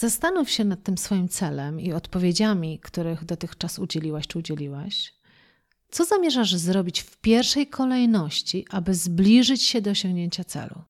Zastanów 0.04 0.50
się 0.50 0.64
nad 0.64 0.84
tym 0.84 0.98
swoim 0.98 1.30
celem 1.30 1.80
i 1.80 1.94
odpowiedziami, 1.94 2.80
których 2.80 3.26
dotychczas 3.26 3.80
udzieliłaś 3.80 4.28
czy 4.28 4.40
udzieliłaś. 4.40 5.14
Co 5.92 6.06
zamierzasz 6.06 6.56
zrobić 6.56 7.02
w 7.02 7.18
pierwszej 7.18 7.68
kolejności, 7.68 8.66
aby 8.70 8.94
zbliżyć 8.94 9.64
się 9.64 9.82
do 9.82 9.92
osiągnięcia 9.92 10.44
celu? 10.44 10.82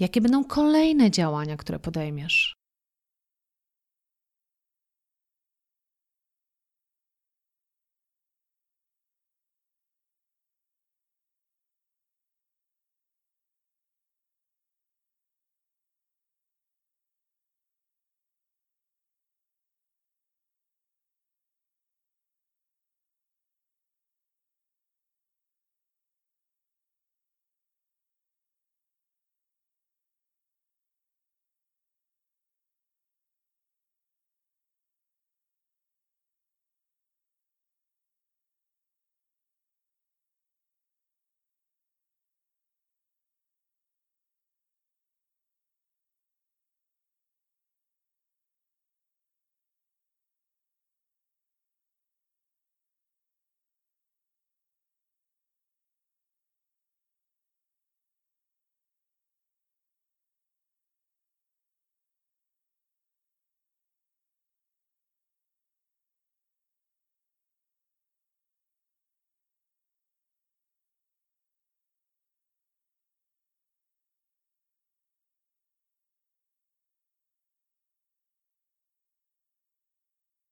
Jakie 0.00 0.20
będą 0.20 0.44
kolejne 0.44 1.10
działania, 1.10 1.56
które 1.56 1.78
podejmiesz? 1.78 2.56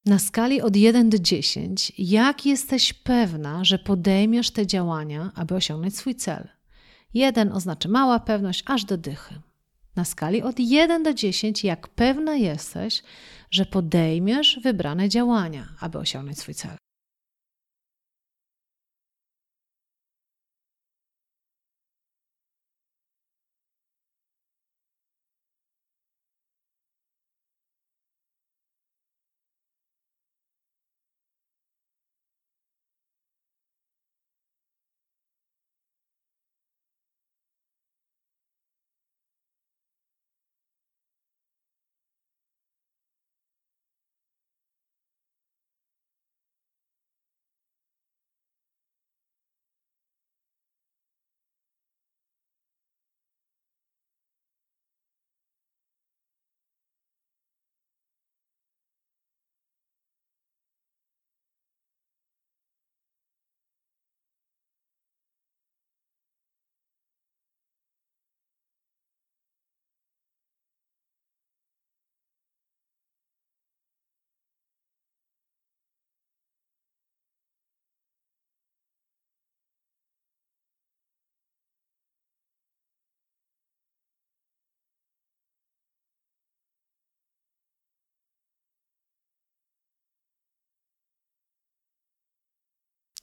Na 0.06 0.18
skali 0.18 0.62
od 0.62 0.76
1 0.76 1.10
do 1.10 1.18
10, 1.18 1.92
jak 1.98 2.46
jesteś 2.46 2.92
pewna, 2.92 3.64
że 3.64 3.78
podejmiesz 3.78 4.50
te 4.50 4.66
działania, 4.66 5.32
aby 5.34 5.54
osiągnąć 5.54 5.96
swój 5.96 6.14
cel? 6.14 6.48
1 7.14 7.52
oznacza 7.52 7.88
mała 7.88 8.20
pewność, 8.20 8.62
aż 8.66 8.84
do 8.84 8.96
dychy. 8.96 9.34
Na 9.96 10.04
skali 10.04 10.42
od 10.42 10.58
1 10.58 11.02
do 11.02 11.14
10, 11.14 11.64
jak 11.64 11.88
pewna 11.88 12.34
jesteś, 12.36 13.02
że 13.50 13.66
podejmiesz 13.66 14.60
wybrane 14.62 15.08
działania, 15.08 15.68
aby 15.80 15.98
osiągnąć 15.98 16.38
swój 16.38 16.54
cel? 16.54 16.76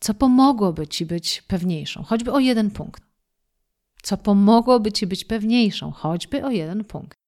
Co 0.02 0.14
pomogłoby 0.14 0.88
ci 0.88 1.06
być 1.06 1.42
pewniejszą, 1.42 2.04
choćby 2.04 2.32
o 2.32 2.40
jeden 2.40 2.72
punkt. 2.72 3.04
Co 4.04 4.18
pomogłoby 4.18 4.92
ci 4.92 5.08
być 5.08 5.26
pewniejszą, 5.26 5.92
choćby 5.92 6.46
o 6.46 6.50
jeden 6.50 6.84
punkt. 6.84 7.20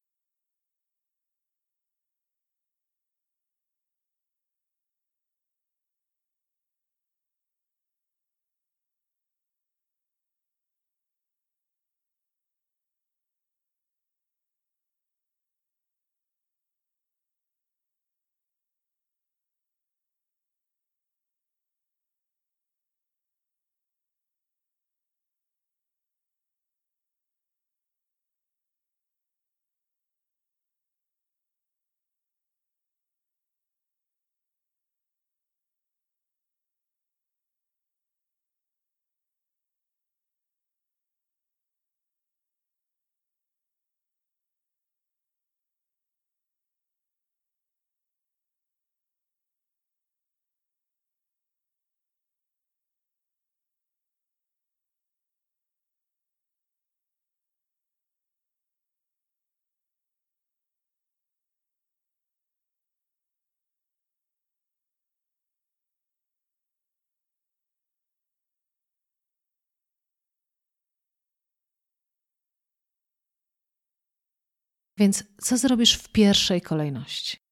Więc 74.98 75.24
co 75.42 75.58
zrobisz 75.58 75.94
w 75.94 76.10
pierwszej 76.10 76.62
kolejności? 76.62 77.43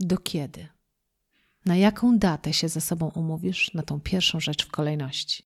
Do 0.00 0.18
kiedy? 0.18 0.68
Na 1.64 1.76
jaką 1.76 2.18
datę 2.18 2.52
się 2.52 2.68
ze 2.68 2.80
sobą 2.80 3.08
umówisz 3.14 3.74
na 3.74 3.82
tą 3.82 4.00
pierwszą 4.00 4.40
rzecz 4.40 4.66
w 4.66 4.70
kolejności? 4.70 5.45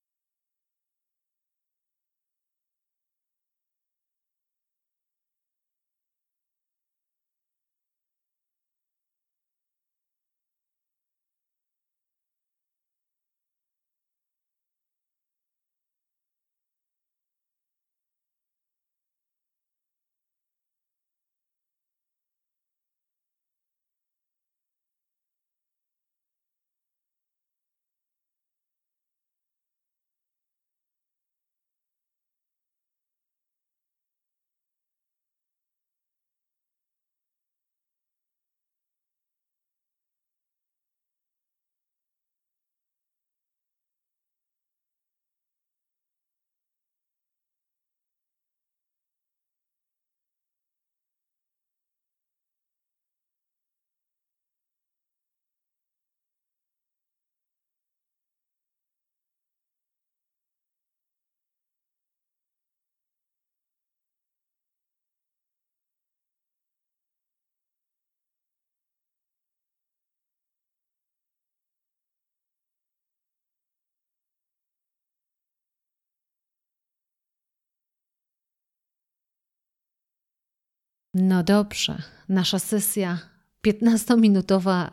No 81.15 81.43
dobrze, 81.43 82.03
nasza 82.29 82.59
sesja 82.59 83.19
15-minutowa 83.67 84.91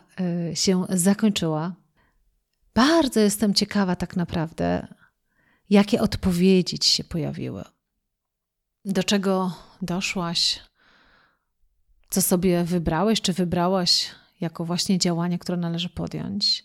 y, 0.51 0.55
się 0.55 0.85
zakończyła. 0.89 1.75
Bardzo 2.73 3.19
jestem 3.19 3.53
ciekawa, 3.53 3.95
tak 3.95 4.15
naprawdę, 4.15 4.87
jakie 5.69 6.01
odpowiedzi 6.01 6.79
ci 6.79 6.89
się 6.89 7.03
pojawiły. 7.03 7.63
Do 8.85 9.03
czego 9.03 9.55
doszłaś? 9.81 10.59
Co 12.09 12.21
sobie 12.21 12.63
wybrałeś, 12.63 13.21
czy 13.21 13.33
wybrałaś 13.33 14.09
jako 14.41 14.65
właśnie 14.65 14.97
działanie, 14.97 15.39
które 15.39 15.57
należy 15.57 15.89
podjąć? 15.89 16.63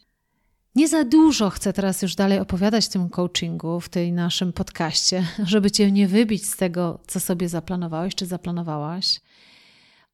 Nie 0.75 0.89
za 0.89 1.05
dużo 1.05 1.51
chcę 1.51 1.73
teraz 1.73 2.03
już 2.03 2.15
dalej 2.15 2.39
opowiadać 2.39 2.87
w 2.87 2.89
tym 2.89 3.09
coachingu, 3.09 3.81
w 3.81 3.89
tej 3.89 4.13
naszym 4.13 4.53
podcaście, 4.53 5.27
żeby 5.45 5.71
cię 5.71 5.93
nie 5.93 6.09
wybić 6.09 6.47
z 6.47 6.57
tego, 6.57 6.99
co 7.07 7.21
sobie 7.21 7.49
zaplanowałeś 7.49 8.15
czy 8.15 8.27
zaplanowałaś. 8.27 9.21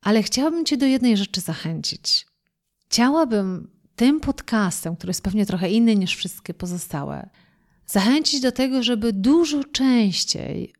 Ale 0.00 0.22
chciałabym 0.22 0.64
cię 0.64 0.76
do 0.76 0.86
jednej 0.86 1.16
rzeczy 1.16 1.40
zachęcić. 1.40 2.26
Chciałabym 2.78 3.70
tym 3.96 4.20
podcastem, 4.20 4.96
który 4.96 5.10
jest 5.10 5.22
pewnie 5.22 5.46
trochę 5.46 5.70
inny 5.70 5.96
niż 5.96 6.16
wszystkie 6.16 6.54
pozostałe, 6.54 7.30
zachęcić 7.86 8.40
do 8.40 8.52
tego, 8.52 8.82
żeby 8.82 9.12
dużo 9.12 9.64
częściej 9.64 10.74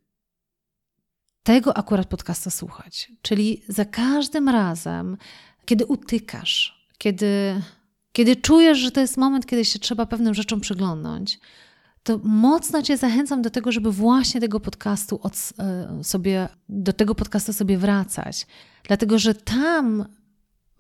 tego 1.43 1.77
akurat 1.77 2.07
podcasta 2.07 2.51
słuchać. 2.51 3.13
Czyli 3.23 3.63
za 3.69 3.85
każdym 3.85 4.49
razem, 4.49 5.17
kiedy 5.65 5.87
utykasz, 5.87 6.89
kiedy 6.99 7.63
kiedy 8.13 8.37
czujesz, 8.37 8.79
że 8.79 8.91
to 8.91 9.01
jest 9.01 9.17
moment, 9.17 9.47
kiedy 9.47 9.65
się 9.65 9.79
trzeba 9.79 10.07
pewnym 10.07 10.35
rzeczom 10.35 10.61
przyglądnąć, 10.61 11.39
to 12.03 12.21
mocno 12.23 12.83
Cię 12.83 12.97
zachęcam 12.97 13.43
do 13.43 13.51
tego, 13.51 13.73
żeby 13.73 13.93
właśnie 13.93 14.41
tego 14.41 14.61
podcastu 14.61 15.21
od, 15.23 15.53
e, 15.59 16.05
sobie, 16.05 16.49
do 16.69 16.93
tego 16.93 17.15
podcastu 17.15 17.53
sobie 17.53 17.79
wracać. 17.79 18.47
Dlatego, 18.85 19.19
że 19.19 19.35
tam 19.35 20.05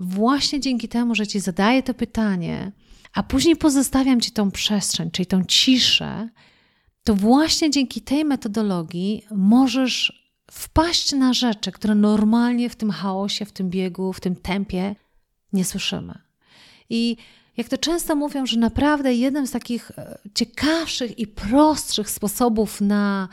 właśnie 0.00 0.60
dzięki 0.60 0.88
temu, 0.88 1.14
że 1.14 1.26
Ci 1.26 1.40
zadaję 1.40 1.82
to 1.82 1.94
pytanie, 1.94 2.72
a 3.14 3.22
później 3.22 3.56
pozostawiam 3.56 4.20
Ci 4.20 4.30
tą 4.30 4.50
przestrzeń, 4.50 5.10
czyli 5.10 5.26
tą 5.26 5.44
ciszę, 5.44 6.28
to 7.04 7.14
właśnie 7.14 7.70
dzięki 7.70 8.00
tej 8.00 8.24
metodologii 8.24 9.22
możesz 9.30 10.28
wpaść 10.50 11.12
na 11.12 11.32
rzeczy, 11.32 11.72
które 11.72 11.94
normalnie 11.94 12.70
w 12.70 12.76
tym 12.76 12.90
chaosie, 12.90 13.44
w 13.44 13.52
tym 13.52 13.70
biegu, 13.70 14.12
w 14.12 14.20
tym 14.20 14.36
tempie 14.36 14.94
nie 15.52 15.64
słyszymy. 15.64 16.18
I 16.90 17.16
jak 17.58 17.68
to 17.68 17.78
często 17.78 18.16
mówią, 18.16 18.46
że 18.46 18.58
naprawdę 18.58 19.14
jednym 19.14 19.46
z 19.46 19.50
takich 19.50 19.90
e, 19.98 20.18
ciekawszych 20.34 21.18
i 21.18 21.26
prostszych 21.26 22.10
sposobów 22.10 22.80
na 22.80 23.28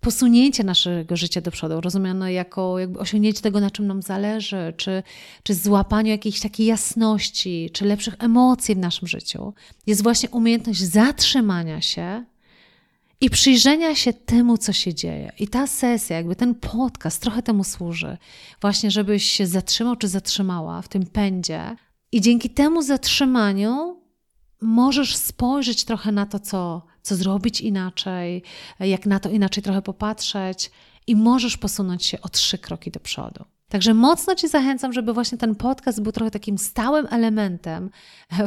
posunięcie 0.00 0.64
naszego 0.64 1.16
życia 1.16 1.40
do 1.40 1.50
przodu, 1.50 1.80
rozumiane 1.80 2.32
jako 2.32 2.78
jakby 2.78 2.98
osiągnięcie 2.98 3.40
tego, 3.40 3.60
na 3.60 3.70
czym 3.70 3.86
nam 3.86 4.02
zależy, 4.02 4.74
czy, 4.76 5.02
czy 5.42 5.54
złapaniu 5.54 6.10
jakiejś 6.10 6.40
takiej 6.40 6.66
jasności, 6.66 7.70
czy 7.72 7.84
lepszych 7.84 8.14
emocji 8.18 8.74
w 8.74 8.78
naszym 8.78 9.08
życiu, 9.08 9.54
jest 9.86 10.02
właśnie 10.02 10.30
umiejętność 10.30 10.80
zatrzymania 10.80 11.80
się 11.80 12.24
i 13.20 13.30
przyjrzenia 13.30 13.94
się 13.94 14.12
temu, 14.12 14.58
co 14.58 14.72
się 14.72 14.94
dzieje. 14.94 15.32
I 15.38 15.48
ta 15.48 15.66
sesja, 15.66 16.16
jakby 16.16 16.36
ten 16.36 16.54
podcast 16.54 17.22
trochę 17.22 17.42
temu 17.42 17.64
służy, 17.64 18.16
właśnie 18.60 18.90
żebyś 18.90 19.24
się 19.24 19.46
zatrzymał 19.46 19.96
czy 19.96 20.08
zatrzymała 20.08 20.82
w 20.82 20.88
tym 20.88 21.06
pędzie. 21.06 21.76
I 22.12 22.20
dzięki 22.20 22.50
temu 22.50 22.82
zatrzymaniu 22.82 24.00
możesz 24.60 25.16
spojrzeć 25.16 25.84
trochę 25.84 26.12
na 26.12 26.26
to, 26.26 26.38
co, 26.38 26.86
co 27.02 27.16
zrobić 27.16 27.60
inaczej, 27.60 28.42
jak 28.80 29.06
na 29.06 29.20
to 29.20 29.30
inaczej 29.30 29.62
trochę 29.62 29.82
popatrzeć, 29.82 30.70
i 31.06 31.16
możesz 31.16 31.56
posunąć 31.56 32.06
się 32.06 32.20
o 32.20 32.28
trzy 32.28 32.58
kroki 32.58 32.90
do 32.90 33.00
przodu. 33.00 33.44
Także 33.68 33.94
mocno 33.94 34.34
Ci 34.34 34.48
zachęcam, 34.48 34.92
żeby 34.92 35.12
właśnie 35.12 35.38
ten 35.38 35.54
podcast 35.54 36.02
był 36.02 36.12
trochę 36.12 36.30
takim 36.30 36.58
stałym 36.58 37.06
elementem 37.10 37.90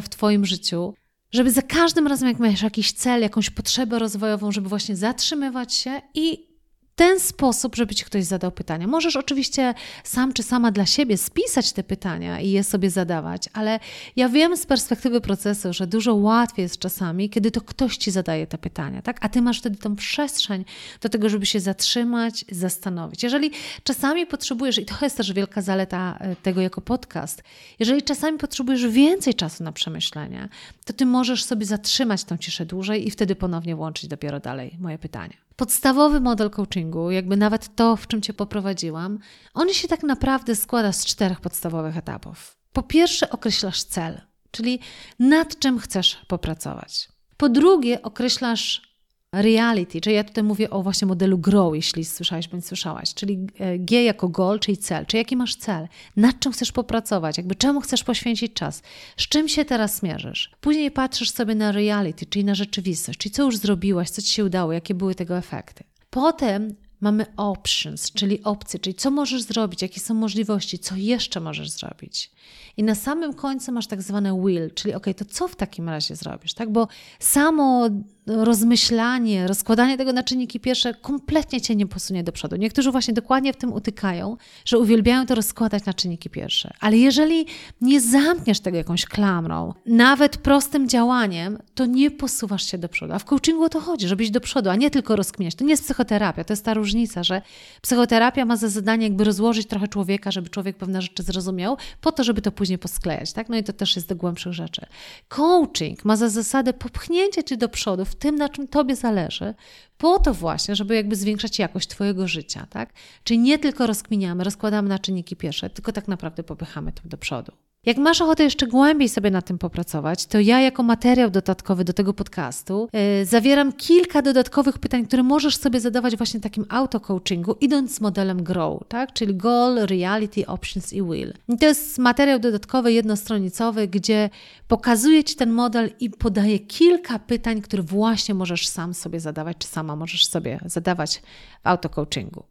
w 0.02 0.10
Twoim 0.10 0.46
życiu, 0.46 0.94
żeby 1.32 1.52
za 1.52 1.62
każdym 1.62 2.08
razem, 2.08 2.28
jak 2.28 2.40
masz 2.40 2.62
jakiś 2.62 2.92
cel, 2.92 3.22
jakąś 3.22 3.50
potrzebę 3.50 4.00
rozwojową, 4.00 4.52
żeby 4.52 4.70
właśnie 4.70 4.96
zatrzymywać 4.96 5.74
się 5.74 6.02
i 6.14 6.53
ten 6.96 7.20
sposób, 7.20 7.76
żeby 7.76 7.96
ci 7.96 8.06
ktoś 8.06 8.24
zadał 8.24 8.52
pytania. 8.52 8.88
Możesz 8.88 9.16
oczywiście 9.16 9.74
sam 10.04 10.34
czy 10.34 10.44
sama 10.44 10.72
dla 10.72 10.86
siebie 10.86 11.18
spisać 11.18 11.74
te 11.74 11.84
pytania 11.84 12.40
i 12.40 12.50
je 12.52 12.64
sobie 12.64 12.90
zadawać, 12.90 13.50
ale 13.54 13.80
ja 14.16 14.30
wiem 14.30 14.58
z 14.58 14.66
perspektywy 14.66 15.22
procesu, 15.22 15.74
że 15.74 15.88
dużo 15.88 16.16
łatwiej 16.16 16.64
jest 16.64 16.80
czasami, 16.80 17.30
kiedy 17.30 17.52
to 17.52 17.62
ktoś 17.62 17.98
ci 17.98 18.12
zadaje 18.12 18.48
te 18.48 18.58
pytania, 18.58 19.02
tak? 19.02 19.18
A 19.22 19.30
ty 19.30 19.42
masz 19.42 19.60
wtedy 19.60 19.78
tą 19.78 19.96
przestrzeń 19.96 20.66
do 21.02 21.10
tego, 21.10 21.30
żeby 21.30 21.46
się 21.46 21.60
zatrzymać, 21.60 22.46
zastanowić. 22.52 23.24
Jeżeli 23.24 23.52
czasami 23.84 24.26
potrzebujesz, 24.26 24.78
i 24.78 24.86
to 24.86 24.96
jest 25.02 25.18
też 25.18 25.34
wielka 25.34 25.62
zaleta 25.62 26.18
e, 26.20 26.36
tego 26.36 26.62
jako 26.62 26.82
podcast, 26.82 27.44
jeżeli 27.80 28.02
czasami 28.02 28.38
potrzebujesz 28.38 28.88
więcej 28.88 29.34
czasu 29.34 29.64
na 29.64 29.72
przemyślenie, 29.72 30.50
to 30.84 30.94
ty 30.94 31.06
możesz 31.06 31.44
sobie 31.44 31.66
zatrzymać 31.66 32.24
tą 32.24 32.38
ciszę 32.38 32.66
dłużej 32.66 33.08
i 33.08 33.12
wtedy 33.12 33.36
ponownie 33.36 33.76
włączyć 33.76 34.10
dopiero 34.10 34.40
dalej 34.40 34.78
moje 34.80 34.98
pytania. 34.98 35.38
Podstawowy 35.56 36.20
model 36.20 36.50
coachingu, 36.50 37.12
jakby 37.12 37.38
nawet 37.38 37.76
to, 37.76 37.96
w 37.96 38.08
czym 38.08 38.22
Cię 38.22 38.34
poprowadziłam, 38.34 39.20
on 39.54 39.70
się 39.70 39.88
tak 39.88 40.04
naprawdę 40.04 40.56
składa 40.56 40.92
z 40.92 41.06
czterech 41.06 41.42
podstawowych 41.42 41.98
etapów. 41.98 42.58
Po 42.74 42.84
pierwsze, 42.84 43.30
określasz 43.30 43.84
cel, 43.84 44.22
czyli 44.52 44.80
nad 45.20 45.60
czym 45.60 45.80
chcesz 45.80 46.26
popracować. 46.28 47.10
Po 47.38 47.50
drugie, 47.50 48.02
określasz 48.02 48.93
reality, 49.34 50.02
czyli 50.02 50.16
ja 50.16 50.24
tutaj 50.24 50.44
mówię 50.44 50.70
o 50.70 50.84
właśnie 50.84 51.08
modelu 51.08 51.38
grow, 51.38 51.76
jeśli 51.76 52.06
słyszałeś 52.06 52.48
bądź 52.48 52.66
słyszałaś, 52.66 53.14
czyli 53.14 53.48
e, 53.60 53.80
G 53.80 54.04
jako 54.04 54.30
goal, 54.30 54.60
czyli 54.60 54.78
cel, 54.78 55.06
czyli 55.06 55.20
jaki 55.20 55.36
masz 55.36 55.56
cel, 55.56 55.88
nad 56.16 56.40
czym 56.40 56.52
chcesz 56.52 56.72
popracować, 56.72 57.38
jakby 57.38 57.56
czemu 57.56 57.82
chcesz 57.82 58.04
poświęcić 58.04 58.54
czas, 58.54 58.82
z 59.18 59.28
czym 59.28 59.50
się 59.50 59.66
teraz 59.66 60.04
mierzysz. 60.04 60.52
Później 60.62 60.92
patrzysz 60.92 61.32
sobie 61.32 61.56
na 61.56 61.72
reality, 61.72 62.26
czyli 62.26 62.46
na 62.46 62.56
rzeczywistość, 62.56 63.20
czyli 63.20 63.34
co 63.34 63.44
już 63.44 63.58
zrobiłaś, 63.58 64.10
co 64.10 64.22
ci 64.22 64.32
się 64.32 64.46
udało, 64.46 64.74
jakie 64.74 64.94
były 64.94 65.16
tego 65.16 65.38
efekty. 65.38 65.84
Potem 66.10 66.76
mamy 67.04 67.26
options, 67.38 68.12
czyli 68.12 68.44
opcje, 68.44 68.80
czyli 68.80 68.96
co 68.96 69.12
możesz 69.12 69.42
zrobić, 69.42 69.82
jakie 69.82 70.00
są 70.00 70.14
możliwości, 70.14 70.80
co 70.80 70.96
jeszcze 70.96 71.40
możesz 71.40 71.70
zrobić. 71.70 72.32
I 72.78 72.84
na 72.84 72.96
samym 72.96 73.34
końcu 73.34 73.72
masz 73.72 73.88
tak 73.88 74.02
zwane 74.02 74.42
will, 74.46 74.72
czyli 74.74 74.94
ok, 74.94 75.06
to 75.18 75.26
co 75.26 75.48
w 75.48 75.56
takim 75.56 75.90
razie 75.90 76.16
zrobisz, 76.16 76.54
tak? 76.54 76.72
Bo 76.72 76.88
samo 77.20 77.90
rozmyślanie, 78.28 79.48
rozkładanie 79.48 79.98
tego 79.98 80.14
na 80.14 80.24
czynniki 80.24 80.60
pierwsze 80.60 80.94
kompletnie 80.94 81.62
cię 81.62 81.76
nie 81.76 81.88
posunie 81.88 82.24
do 82.24 82.32
przodu. 82.32 82.56
Niektórzy 82.56 82.92
właśnie 82.92 83.14
dokładnie 83.14 83.54
w 83.54 83.58
tym 83.58 83.74
utykają, 83.74 84.38
że 84.66 84.80
uwielbiają 84.80 85.26
to 85.26 85.36
rozkładać 85.36 85.86
na 85.86 85.94
czynniki 85.94 86.30
pierwsze. 86.30 86.74
Ale 86.80 86.98
jeżeli 86.98 87.46
nie 87.82 88.02
zamkniesz 88.02 88.60
tego 88.60 88.78
jakąś 88.78 89.06
klamrą, 89.06 89.74
nawet 89.86 90.38
prostym 90.38 90.90
działaniem, 90.90 91.58
to 91.76 91.86
nie 91.86 92.12
posuwasz 92.12 92.72
się 92.72 92.78
do 92.78 92.90
przodu. 92.90 93.14
A 93.14 93.20
w 93.20 93.26
coachingu 93.26 93.64
o 93.64 93.70
to 93.70 93.80
chodzi, 93.80 94.08
żeby 94.08 94.24
iść 94.24 94.32
do 94.32 94.42
przodu, 94.42 94.70
a 94.70 94.76
nie 94.76 94.92
tylko 94.92 95.16
rozkminiać. 95.16 95.56
To 95.56 95.64
nie 95.64 95.72
jest 95.72 95.84
psychoterapia, 95.84 96.44
to 96.44 96.54
jest 96.54 96.66
ta 96.66 96.74
różnica, 96.74 97.24
że 97.24 97.42
psychoterapia 97.82 98.46
ma 98.46 98.58
za 98.58 98.70
zadanie 98.70 99.08
jakby 99.08 99.24
rozłożyć 99.24 99.68
trochę 99.68 99.88
człowieka, 99.88 100.32
żeby 100.32 100.50
człowiek 100.50 100.78
pewne 100.78 101.02
rzeczy 101.02 101.24
zrozumiał, 101.24 101.78
po 102.02 102.12
to, 102.12 102.24
żeby 102.24 102.42
to 102.42 102.52
później 102.52 102.78
posklejać, 102.78 103.34
tak? 103.34 103.50
No 103.50 103.58
i 103.58 103.64
to 103.64 103.74
też 103.74 103.96
jest 103.96 104.10
do 104.10 104.16
głębszych 104.16 104.54
rzeczy. 104.54 104.86
Coaching 105.28 106.06
ma 106.06 106.16
za 106.16 106.30
zasadę 106.30 106.74
popchnięcie 106.74 107.44
cię 107.44 107.58
do 107.58 107.70
przodu 107.70 108.06
w 108.14 108.16
tym, 108.16 108.36
na 108.36 108.50
czym 108.50 108.68
Tobie 108.68 108.96
zależy, 108.96 109.54
po 109.98 110.20
to 110.20 110.34
właśnie, 110.34 110.76
żeby 110.76 110.96
jakby 110.96 111.16
zwiększać 111.16 111.60
jakość 111.60 111.88
Twojego 111.88 112.28
życia, 112.28 112.68
tak? 112.70 112.94
Czyli 113.24 113.40
nie 113.40 113.60
tylko 113.60 113.88
rozkminiamy, 113.88 114.44
rozkładamy 114.44 114.90
na 114.90 115.00
czynniki 115.00 115.36
pierwsze, 115.36 115.70
tylko 115.70 115.92
tak 115.92 116.08
naprawdę 116.08 116.44
popychamy 116.44 116.92
to 116.92 117.02
do 117.06 117.18
przodu. 117.18 117.52
Jak 117.86 117.98
masz 117.98 118.22
ochotę 118.22 118.44
jeszcze 118.44 118.68
głębiej 118.68 119.10
sobie 119.10 119.32
na 119.32 119.42
tym 119.42 119.58
popracować, 119.58 120.26
to 120.26 120.40
ja 120.40 120.62
jako 120.62 120.84
materiał 120.84 121.30
dodatkowy 121.30 121.84
do 121.84 121.94
tego 121.94 122.14
podcastu 122.14 122.90
yy, 122.94 123.26
zawieram 123.26 123.74
kilka 123.74 124.22
dodatkowych 124.22 124.80
pytań, 124.80 125.06
które 125.06 125.24
możesz 125.24 125.58
sobie 125.58 125.80
zadawać 125.80 126.18
właśnie 126.18 126.40
takim 126.40 126.66
auto-coachingu, 126.70 127.56
idąc 127.62 127.96
z 127.96 128.02
modelem 128.02 128.44
GROW, 128.44 128.84
tak? 128.88 129.14
czyli 129.14 129.36
Goal, 129.36 129.76
Reality, 129.76 130.48
Options 130.48 130.94
i 130.94 131.02
Will. 131.02 131.34
I 131.50 131.58
to 131.58 131.66
jest 131.66 131.98
materiał 132.00 132.40
dodatkowy, 132.40 132.94
jednostronicowy, 132.94 133.88
gdzie 133.88 134.30
pokazuję 134.68 135.24
Ci 135.24 135.36
ten 135.36 135.52
model 135.52 135.92
i 136.00 136.10
podaję 136.10 136.60
kilka 136.60 137.20
pytań, 137.20 137.62
które 137.62 137.84
właśnie 137.84 138.36
możesz 138.36 138.68
sam 138.68 138.94
sobie 138.94 139.20
zadawać, 139.20 139.58
czy 139.58 139.68
sama 139.68 139.96
możesz 139.96 140.26
sobie 140.26 140.60
zadawać 140.66 141.22
w 141.64 141.68
auto-coachingu. 141.68 142.44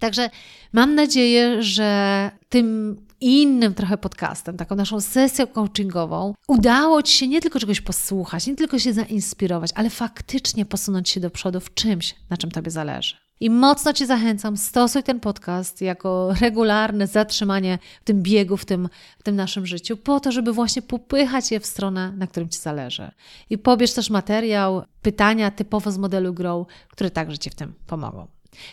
Także 0.00 0.30
mam 0.72 0.94
nadzieję, 0.94 1.62
że 1.62 2.30
tym 2.48 2.96
innym 3.22 3.74
trochę 3.74 3.98
podcastem, 3.98 4.56
taką 4.56 4.76
naszą 4.76 5.00
sesją 5.00 5.46
coachingową, 5.46 6.34
udało 6.48 7.02
Ci 7.02 7.12
się 7.12 7.28
nie 7.28 7.40
tylko 7.40 7.60
czegoś 7.60 7.80
posłuchać, 7.80 8.46
nie 8.46 8.56
tylko 8.56 8.78
się 8.78 8.92
zainspirować, 8.92 9.70
ale 9.74 9.90
faktycznie 9.90 10.66
posunąć 10.66 11.08
się 11.08 11.20
do 11.20 11.30
przodu 11.30 11.60
w 11.60 11.74
czymś, 11.74 12.14
na 12.30 12.36
czym 12.36 12.50
Tobie 12.50 12.70
zależy. 12.70 13.16
I 13.40 13.50
mocno 13.50 13.92
Cię 13.92 14.06
zachęcam, 14.06 14.56
stosuj 14.56 15.02
ten 15.02 15.20
podcast 15.20 15.80
jako 15.80 16.34
regularne 16.40 17.06
zatrzymanie 17.06 17.78
w 18.00 18.04
tym 18.04 18.22
biegu, 18.22 18.56
w 18.56 18.64
tym, 18.64 18.88
w 19.18 19.22
tym 19.22 19.36
naszym 19.36 19.66
życiu, 19.66 19.96
po 19.96 20.20
to, 20.20 20.32
żeby 20.32 20.52
właśnie 20.52 20.82
popychać 20.82 21.50
je 21.50 21.60
w 21.60 21.66
stronę, 21.66 22.12
na 22.16 22.26
którym 22.26 22.48
Ci 22.48 22.58
zależy. 22.58 23.10
I 23.50 23.58
pobierz 23.58 23.92
też 23.92 24.10
materiał, 24.10 24.82
pytania 25.02 25.50
typowo 25.50 25.90
z 25.90 25.98
modelu 25.98 26.34
Grow, 26.34 26.66
które 26.88 27.10
także 27.10 27.38
Ci 27.38 27.50
w 27.50 27.54
tym 27.54 27.74
pomogą. 27.86 28.26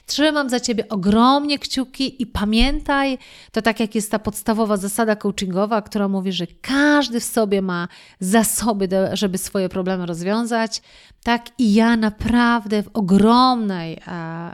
Trzymam 0.05 0.49
za 0.49 0.59
ciebie 0.59 0.89
ogromnie 0.89 1.59
kciuki 1.59 2.21
i 2.21 2.25
pamiętaj, 2.27 3.17
to 3.51 3.61
tak 3.61 3.79
jak 3.79 3.95
jest 3.95 4.11
ta 4.11 4.19
podstawowa 4.19 4.77
zasada 4.77 5.15
coachingowa, 5.15 5.81
która 5.81 6.07
mówi, 6.07 6.31
że 6.31 6.47
każdy 6.61 7.19
w 7.19 7.23
sobie 7.23 7.61
ma 7.61 7.87
zasoby, 8.19 8.89
żeby 9.13 9.37
swoje 9.37 9.69
problemy 9.69 10.05
rozwiązać. 10.05 10.81
Tak 11.23 11.45
i 11.57 11.73
ja 11.73 11.97
naprawdę 11.97 12.83
w 12.83 12.89
ogromnej 12.93 13.97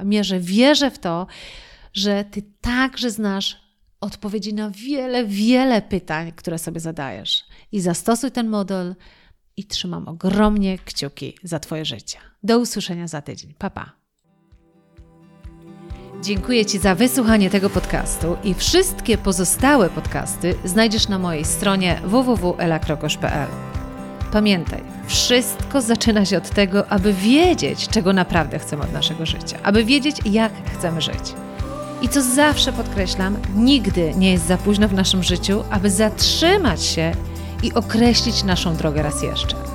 mierze 0.03 0.39
wierzę 0.39 0.91
w 0.91 0.99
to, 0.99 1.27
że 1.93 2.25
ty 2.31 2.41
także 2.61 3.11
znasz 3.11 3.65
odpowiedzi 4.01 4.53
na 4.53 4.69
wiele, 4.69 5.25
wiele 5.25 5.81
pytań, 5.81 6.31
które 6.35 6.59
sobie 6.59 6.79
zadajesz. 6.79 7.43
I 7.71 7.81
zastosuj 7.81 8.31
ten 8.31 8.49
model 8.49 8.95
i 9.57 9.65
trzymam 9.65 10.07
ogromnie 10.07 10.77
kciuki 10.77 11.37
za 11.43 11.59
Twoje 11.59 11.85
życie. 11.85 12.17
Do 12.43 12.59
usłyszenia 12.59 13.07
za 13.07 13.21
tydzień. 13.21 13.53
Pa, 13.57 13.69
pa. 13.69 14.04
Dziękuję 16.21 16.65
Ci 16.65 16.79
za 16.79 16.95
wysłuchanie 16.95 17.49
tego 17.49 17.69
podcastu 17.69 18.37
i 18.43 18.53
wszystkie 18.53 19.17
pozostałe 19.17 19.89
podcasty 19.89 20.55
znajdziesz 20.65 21.07
na 21.07 21.19
mojej 21.19 21.45
stronie 21.45 22.01
www.elakrokosz.pl. 22.03 23.47
Pamiętaj, 24.31 24.83
wszystko 25.07 25.81
zaczyna 25.81 26.25
się 26.25 26.37
od 26.37 26.49
tego, 26.49 26.87
aby 26.87 27.13
wiedzieć, 27.13 27.87
czego 27.87 28.13
naprawdę 28.13 28.59
chcemy 28.59 28.83
od 28.83 28.93
naszego 28.93 29.25
życia, 29.25 29.57
aby 29.63 29.85
wiedzieć, 29.85 30.17
jak 30.25 30.51
chcemy 30.77 31.01
żyć. 31.01 31.33
I 32.01 32.09
co 32.09 32.21
zawsze 32.21 32.73
podkreślam, 32.73 33.37
nigdy 33.55 34.13
nie 34.17 34.31
jest 34.31 34.47
za 34.47 34.57
późno 34.57 34.87
w 34.87 34.93
naszym 34.93 35.23
życiu, 35.23 35.63
aby 35.69 35.89
zatrzymać 35.89 36.83
się 36.83 37.11
i 37.63 37.73
określić 37.73 38.43
naszą 38.43 38.75
drogę 38.75 39.03
raz 39.03 39.23
jeszcze. 39.23 39.74